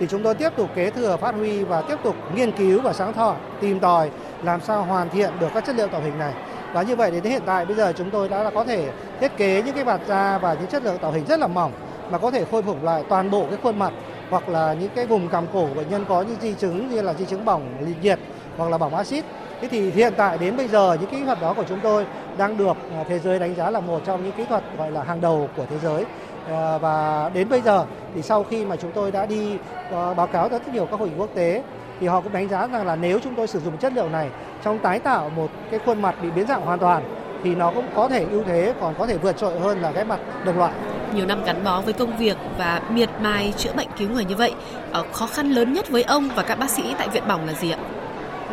thì 0.00 0.06
chúng 0.10 0.22
tôi 0.22 0.34
tiếp 0.34 0.50
tục 0.56 0.70
kế 0.74 0.90
thừa, 0.90 1.16
phát 1.16 1.34
huy 1.34 1.64
và 1.64 1.82
tiếp 1.82 1.96
tục 2.04 2.16
nghiên 2.34 2.52
cứu 2.52 2.80
và 2.80 2.92
sáng 2.92 3.12
thọ 3.12 3.34
tìm 3.60 3.80
tòi 3.80 4.10
làm 4.42 4.60
sao 4.60 4.82
hoàn 4.82 5.10
thiện 5.10 5.30
được 5.40 5.48
các 5.54 5.64
chất 5.64 5.76
liệu 5.76 5.88
tạo 5.88 6.00
hình 6.00 6.18
này 6.18 6.32
và 6.72 6.82
như 6.82 6.96
vậy 6.96 7.10
đến 7.10 7.22
hiện 7.22 7.42
tại 7.46 7.64
bây 7.64 7.76
giờ 7.76 7.92
chúng 7.96 8.10
tôi 8.10 8.28
đã 8.28 8.50
có 8.54 8.64
thể 8.64 8.90
thiết 9.20 9.36
kế 9.36 9.62
những 9.62 9.74
cái 9.74 9.84
vạt 9.84 10.00
da 10.08 10.38
và 10.38 10.54
những 10.54 10.66
chất 10.66 10.84
liệu 10.84 10.98
tạo 10.98 11.12
hình 11.12 11.24
rất 11.24 11.40
là 11.40 11.46
mỏng 11.46 11.72
mà 12.10 12.18
có 12.18 12.30
thể 12.30 12.44
khôi 12.50 12.62
phục 12.62 12.84
lại 12.84 13.04
toàn 13.08 13.30
bộ 13.30 13.46
cái 13.50 13.58
khuôn 13.62 13.78
mặt 13.78 13.92
hoặc 14.30 14.48
là 14.48 14.74
những 14.80 14.90
cái 14.94 15.06
vùng 15.06 15.28
cằm 15.28 15.46
cổ 15.52 15.68
bệnh 15.76 15.90
nhân 15.90 16.04
có 16.08 16.22
những 16.22 16.36
di 16.40 16.54
chứng 16.54 16.90
như 16.90 17.02
là 17.02 17.14
di 17.14 17.24
chứng 17.24 17.44
bỏng 17.44 17.94
liệt 18.02 18.18
hoặc 18.56 18.70
là 18.70 18.78
bỏng 18.78 18.94
axit 18.94 19.24
Thế 19.60 19.68
thì 19.68 19.90
hiện 19.90 20.12
tại 20.16 20.38
đến 20.38 20.56
bây 20.56 20.68
giờ 20.68 20.96
những 21.00 21.10
kỹ 21.10 21.24
thuật 21.24 21.40
đó 21.40 21.54
của 21.54 21.64
chúng 21.68 21.80
tôi 21.82 22.06
đang 22.36 22.56
được 22.56 22.76
à, 22.96 23.04
thế 23.08 23.18
giới 23.18 23.38
đánh 23.38 23.54
giá 23.54 23.70
là 23.70 23.80
một 23.80 24.00
trong 24.06 24.24
những 24.24 24.32
kỹ 24.32 24.44
thuật 24.48 24.62
gọi 24.78 24.90
là 24.90 25.02
hàng 25.02 25.20
đầu 25.20 25.48
của 25.56 25.66
thế 25.70 25.76
giới 25.82 26.04
à, 26.48 26.78
và 26.78 27.30
đến 27.34 27.48
bây 27.48 27.60
giờ 27.60 27.84
thì 28.14 28.22
sau 28.22 28.44
khi 28.44 28.64
mà 28.64 28.76
chúng 28.76 28.92
tôi 28.92 29.10
đã 29.10 29.26
đi 29.26 29.56
à, 29.92 30.14
báo 30.14 30.26
cáo 30.26 30.48
rất 30.48 30.68
nhiều 30.68 30.86
các 30.86 31.00
hội 31.00 31.08
nghị 31.08 31.14
quốc 31.18 31.30
tế 31.34 31.62
thì 32.00 32.06
họ 32.06 32.20
cũng 32.20 32.32
đánh 32.32 32.48
giá 32.48 32.66
rằng 32.66 32.86
là 32.86 32.96
nếu 32.96 33.18
chúng 33.18 33.34
tôi 33.34 33.46
sử 33.46 33.60
dụng 33.60 33.76
chất 33.76 33.92
liệu 33.92 34.08
này 34.08 34.28
trong 34.64 34.78
tái 34.78 34.98
tạo 34.98 35.30
một 35.36 35.50
cái 35.70 35.80
khuôn 35.86 36.02
mặt 36.02 36.14
bị 36.22 36.30
biến 36.30 36.46
dạng 36.46 36.62
hoàn 36.62 36.78
toàn 36.78 37.02
thì 37.44 37.54
nó 37.54 37.70
cũng 37.70 37.86
có 37.94 38.08
thể 38.08 38.26
ưu 38.30 38.42
thế 38.42 38.74
còn 38.80 38.94
có 38.98 39.06
thể 39.06 39.18
vượt 39.18 39.36
trội 39.36 39.60
hơn 39.60 39.82
là 39.82 39.92
cái 39.92 40.04
mặt 40.04 40.20
đồng 40.44 40.58
loại. 40.58 40.72
Nhiều 41.14 41.26
năm 41.26 41.44
gắn 41.44 41.64
bó 41.64 41.80
với 41.80 41.92
công 41.92 42.16
việc 42.16 42.36
và 42.58 42.80
miệt 42.90 43.08
mài 43.20 43.52
chữa 43.56 43.72
bệnh 43.72 43.88
cứu 43.98 44.08
người 44.08 44.24
như 44.24 44.36
vậy, 44.36 44.54
ờ, 44.92 45.04
khó 45.12 45.26
khăn 45.26 45.50
lớn 45.50 45.72
nhất 45.72 45.88
với 45.90 46.02
ông 46.02 46.28
và 46.36 46.42
các 46.42 46.58
bác 46.58 46.70
sĩ 46.70 46.94
tại 46.98 47.08
viện 47.08 47.28
bỏng 47.28 47.46
là 47.46 47.52
gì 47.52 47.70
ạ? 47.70 47.78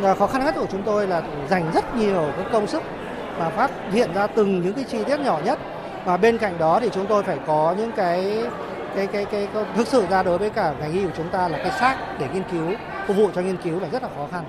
Ờ, 0.03 0.15
khó 0.15 0.27
khăn 0.27 0.45
nhất 0.45 0.55
của 0.57 0.65
chúng 0.71 0.83
tôi 0.83 1.07
là 1.07 1.21
dành 1.49 1.71
rất 1.73 1.95
nhiều 1.95 2.31
cái 2.37 2.45
công 2.51 2.67
sức 2.67 2.83
và 3.39 3.49
phát 3.49 3.71
hiện 3.91 4.13
ra 4.13 4.27
từng 4.27 4.61
những 4.61 4.73
cái 4.73 4.83
chi 4.83 5.03
tiết 5.03 5.19
nhỏ 5.19 5.39
nhất. 5.45 5.59
Và 6.05 6.17
bên 6.17 6.37
cạnh 6.37 6.57
đó 6.59 6.79
thì 6.79 6.89
chúng 6.93 7.05
tôi 7.05 7.23
phải 7.23 7.37
có 7.47 7.75
những 7.77 7.91
cái 7.91 8.43
cái 8.95 9.07
cái 9.07 9.25
cái, 9.25 9.47
cái 9.53 9.65
thực 9.75 9.87
sự 9.87 10.05
ra 10.09 10.23
đối 10.23 10.37
với 10.37 10.49
cả 10.49 10.73
ngành 10.79 10.93
y 10.93 11.03
của 11.03 11.11
chúng 11.17 11.29
ta 11.29 11.47
là 11.47 11.57
cái 11.57 11.71
xác 11.79 11.97
để 12.19 12.27
nghiên 12.33 12.43
cứu 12.51 12.71
phục 13.07 13.17
vụ 13.17 13.29
cho 13.35 13.41
nghiên 13.41 13.57
cứu 13.57 13.79
là 13.79 13.87
rất 13.91 14.03
là 14.03 14.09
khó 14.17 14.27
khăn. 14.31 14.43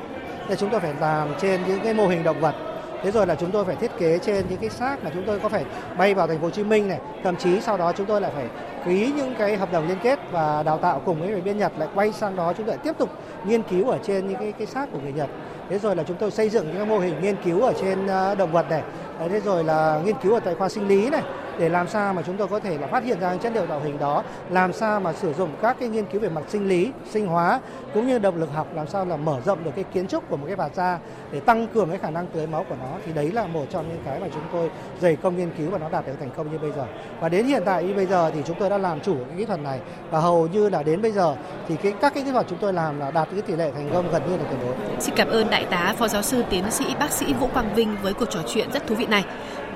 Nên 0.49 0.59
chúng 0.59 0.71
tôi 0.71 0.81
phải 0.81 0.95
làm 1.01 1.29
trên 1.41 1.61
những 1.67 1.81
cái 1.81 1.95
mô 1.95 2.07
hình 2.07 2.25
động 2.25 2.41
vật. 2.41 2.55
Thế 3.03 3.11
rồi 3.11 3.27
là 3.27 3.35
chúng 3.35 3.51
tôi 3.51 3.65
phải 3.65 3.77
thiết 3.77 3.91
kế 3.99 4.19
trên 4.19 4.45
những 4.49 4.59
cái 4.59 4.71
xác 4.71 5.05
mà 5.05 5.11
chúng 5.15 5.25
tôi 5.27 5.39
có 5.39 5.49
phải 5.49 5.65
bay 5.99 6.15
vào 6.15 6.27
thành 6.27 6.39
phố 6.39 6.45
Hồ 6.45 6.51
Chí 6.51 6.65
Minh 6.65 6.89
này. 6.89 6.99
Thậm 7.25 7.37
chí 7.37 7.61
sau 7.61 7.77
đó 7.77 7.93
chúng 7.97 8.07
tôi 8.07 8.21
lại 8.21 8.31
phải 8.35 8.47
ký 8.85 9.13
những 9.17 9.35
cái 9.39 9.57
hợp 9.57 9.73
đồng 9.73 9.89
liên 9.89 9.99
kết 10.03 10.19
và 10.31 10.63
đào 10.63 10.79
tạo 10.79 11.03
cùng 11.05 11.21
với 11.21 11.29
người 11.29 11.41
bên 11.41 11.59
Nhật 11.59 11.73
lại 11.79 11.89
quay 11.95 12.13
sang 12.13 12.37
đó 12.37 12.53
chúng 12.57 12.67
tôi 12.67 12.77
tiếp 12.77 12.93
tục 12.99 13.11
nghiên 13.47 13.63
cứu 13.63 13.89
ở 13.89 13.99
trên 14.03 14.29
những 14.29 14.39
cái 14.39 14.53
cái 14.53 14.67
xác 14.67 14.93
của 14.93 14.99
người 15.03 15.13
Nhật. 15.13 15.29
Thế 15.69 15.79
rồi 15.79 15.97
là 15.97 16.03
chúng 16.03 16.17
tôi 16.17 16.31
xây 16.31 16.49
dựng 16.49 16.67
những 16.75 16.89
mô 16.89 16.99
hình 16.99 17.15
nghiên 17.23 17.37
cứu 17.45 17.63
ở 17.63 17.73
trên 17.81 18.07
ờ, 18.07 18.35
động 18.35 18.53
vật 18.53 18.71
này. 18.71 18.83
Thế 19.29 19.41
rồi 19.41 19.65
là 19.65 20.01
nghiên 20.05 20.17
cứu 20.23 20.35
ở 20.35 20.41
tại 20.41 20.55
khoa 20.55 20.69
sinh 20.69 20.89
lý 20.89 21.11
này 21.11 21.23
để 21.61 21.69
làm 21.69 21.89
sao 21.89 22.15
mà 22.15 22.23
chúng 22.27 22.37
tôi 22.37 22.49
có 22.49 22.61
thể 22.61 22.79
là 22.79 22.87
phát 22.87 23.05
hiện 23.05 23.21
ra 23.21 23.37
chất 23.37 23.53
liệu 23.55 23.67
tạo 23.67 23.81
hình 23.81 23.99
đó, 23.99 24.23
làm 24.51 24.73
sao 24.73 25.01
mà 25.01 25.13
sử 25.13 25.33
dụng 25.33 25.51
các 25.63 25.77
cái 25.81 25.89
nghiên 25.89 26.05
cứu 26.05 26.21
về 26.21 26.29
mặt 26.29 26.43
sinh 26.49 26.69
lý, 26.69 26.91
sinh 27.11 27.27
hóa 27.27 27.61
cũng 27.95 28.07
như 28.07 28.19
động 28.19 28.37
lực 28.37 28.49
học 28.55 28.67
làm 28.75 28.87
sao 28.87 29.05
là 29.05 29.17
mở 29.17 29.41
rộng 29.45 29.65
được 29.65 29.71
cái 29.75 29.85
kiến 29.95 30.07
trúc 30.07 30.31
của 30.31 30.37
một 30.37 30.47
cái 30.47 30.57
bạt 30.57 30.71
da 30.75 30.99
để 31.33 31.41
tăng 31.41 31.69
cường 31.69 31.91
cái 31.91 31.99
khả 31.99 32.11
năng 32.11 32.27
tưới 32.27 32.47
máu 32.47 32.65
của 32.69 32.75
nó 32.81 32.89
thì 33.07 33.13
đấy 33.13 33.33
là 33.33 33.47
một 33.47 33.65
trong 33.71 33.89
những 33.89 34.03
cái 34.05 34.21
mà 34.21 34.27
chúng 34.33 34.43
tôi 34.53 34.71
dày 35.01 35.17
công 35.17 35.37
nghiên 35.37 35.51
cứu 35.59 35.71
và 35.71 35.79
nó 35.79 35.89
đạt 35.89 36.07
được 36.07 36.13
thành 36.21 36.31
công 36.37 36.53
như 36.53 36.59
bây 36.59 36.73
giờ. 36.73 36.85
Và 37.21 37.29
đến 37.29 37.47
hiện 37.47 37.63
tại 37.67 37.85
như 37.85 37.95
bây 37.95 38.07
giờ 38.07 38.31
thì 38.35 38.41
chúng 38.47 38.57
tôi 38.59 38.71
đã 38.71 38.79
làm 38.79 39.01
chủ 39.01 39.15
cái 39.15 39.39
kỹ 39.39 39.45
thuật 39.45 39.61
này 39.61 39.81
và 40.11 40.21
hầu 40.21 40.47
như 40.47 40.69
là 40.69 40.83
đến 40.83 41.03
bây 41.03 41.13
giờ 41.13 41.37
thì 41.69 41.77
cái 41.77 41.93
các 42.01 42.15
cái 42.15 42.25
kỹ 42.25 42.31
thuật 42.31 42.47
chúng 42.49 42.59
tôi 42.59 42.73
làm 42.73 43.01
là 43.01 43.11
đạt 43.11 43.29
cái 43.33 43.43
tỷ 43.43 43.57
lệ 43.57 43.71
thành 43.75 43.91
công 43.93 44.11
gần 44.13 44.23
như 44.31 44.37
là 44.37 44.45
tuyệt 44.51 44.61
đối. 44.63 45.01
Xin 45.01 45.15
cảm 45.15 45.29
ơn 45.29 45.51
đại 45.51 45.67
tá 45.71 45.95
phó 45.99 46.09
giáo 46.09 46.23
sư 46.23 46.45
tiến 46.51 46.71
sĩ 46.71 46.85
bác 46.99 47.13
sĩ 47.13 47.35
Vũ 47.35 47.49
Quang 47.55 47.75
Vinh 47.75 47.97
với 48.03 48.15
cuộc 48.15 48.31
trò 48.31 48.41
chuyện 48.47 48.73
rất 48.73 48.87
thú 48.87 48.95
vị 48.95 49.07
này 49.07 49.25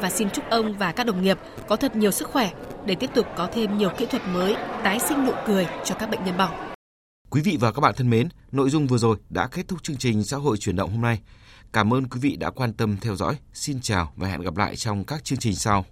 và 0.05 0.11
xin 0.11 0.31
chúc 0.31 0.45
ông 0.51 0.79
và 0.79 0.93
các 0.93 1.07
đồng 1.07 1.23
nghiệp 1.23 1.39
có 1.69 1.77
thật 1.77 1.97
nhiều 1.97 2.11
sức 2.11 2.29
khỏe 2.29 2.51
để 2.87 2.95
tiếp 2.95 3.11
tục 3.15 3.27
có 3.37 3.49
thêm 3.55 3.79
nhiều 3.79 3.91
kỹ 3.99 4.07
thuật 4.11 4.23
mới 4.33 4.57
tái 4.83 4.99
sinh 5.09 5.27
nụ 5.27 5.33
cười 5.47 5.67
cho 5.85 5.95
các 5.95 6.11
bệnh 6.11 6.25
nhân 6.25 6.37
bỏng. 6.37 6.75
Quý 7.31 7.41
vị 7.41 7.57
và 7.61 7.73
các 7.73 7.81
bạn 7.81 7.95
thân 7.97 8.11
mến, 8.11 8.29
nội 8.53 8.71
dung 8.71 8.87
vừa 8.87 8.99
rồi 8.99 9.17
đã 9.31 9.49
kết 9.53 9.69
thúc 9.69 9.83
chương 9.83 9.97
trình 9.97 10.25
xã 10.25 10.37
hội 10.37 10.57
chuyển 10.57 10.77
động 10.77 10.91
hôm 10.91 11.01
nay. 11.01 11.21
Cảm 11.73 11.95
ơn 11.95 12.09
quý 12.09 12.21
vị 12.21 12.37
đã 12.37 12.51
quan 12.51 12.73
tâm 12.73 12.97
theo 13.01 13.17
dõi. 13.17 13.37
Xin 13.53 13.81
chào 13.81 14.13
và 14.17 14.29
hẹn 14.29 14.41
gặp 14.41 14.57
lại 14.57 14.77
trong 14.77 15.05
các 15.05 15.25
chương 15.25 15.39
trình 15.39 15.55
sau. 15.55 15.83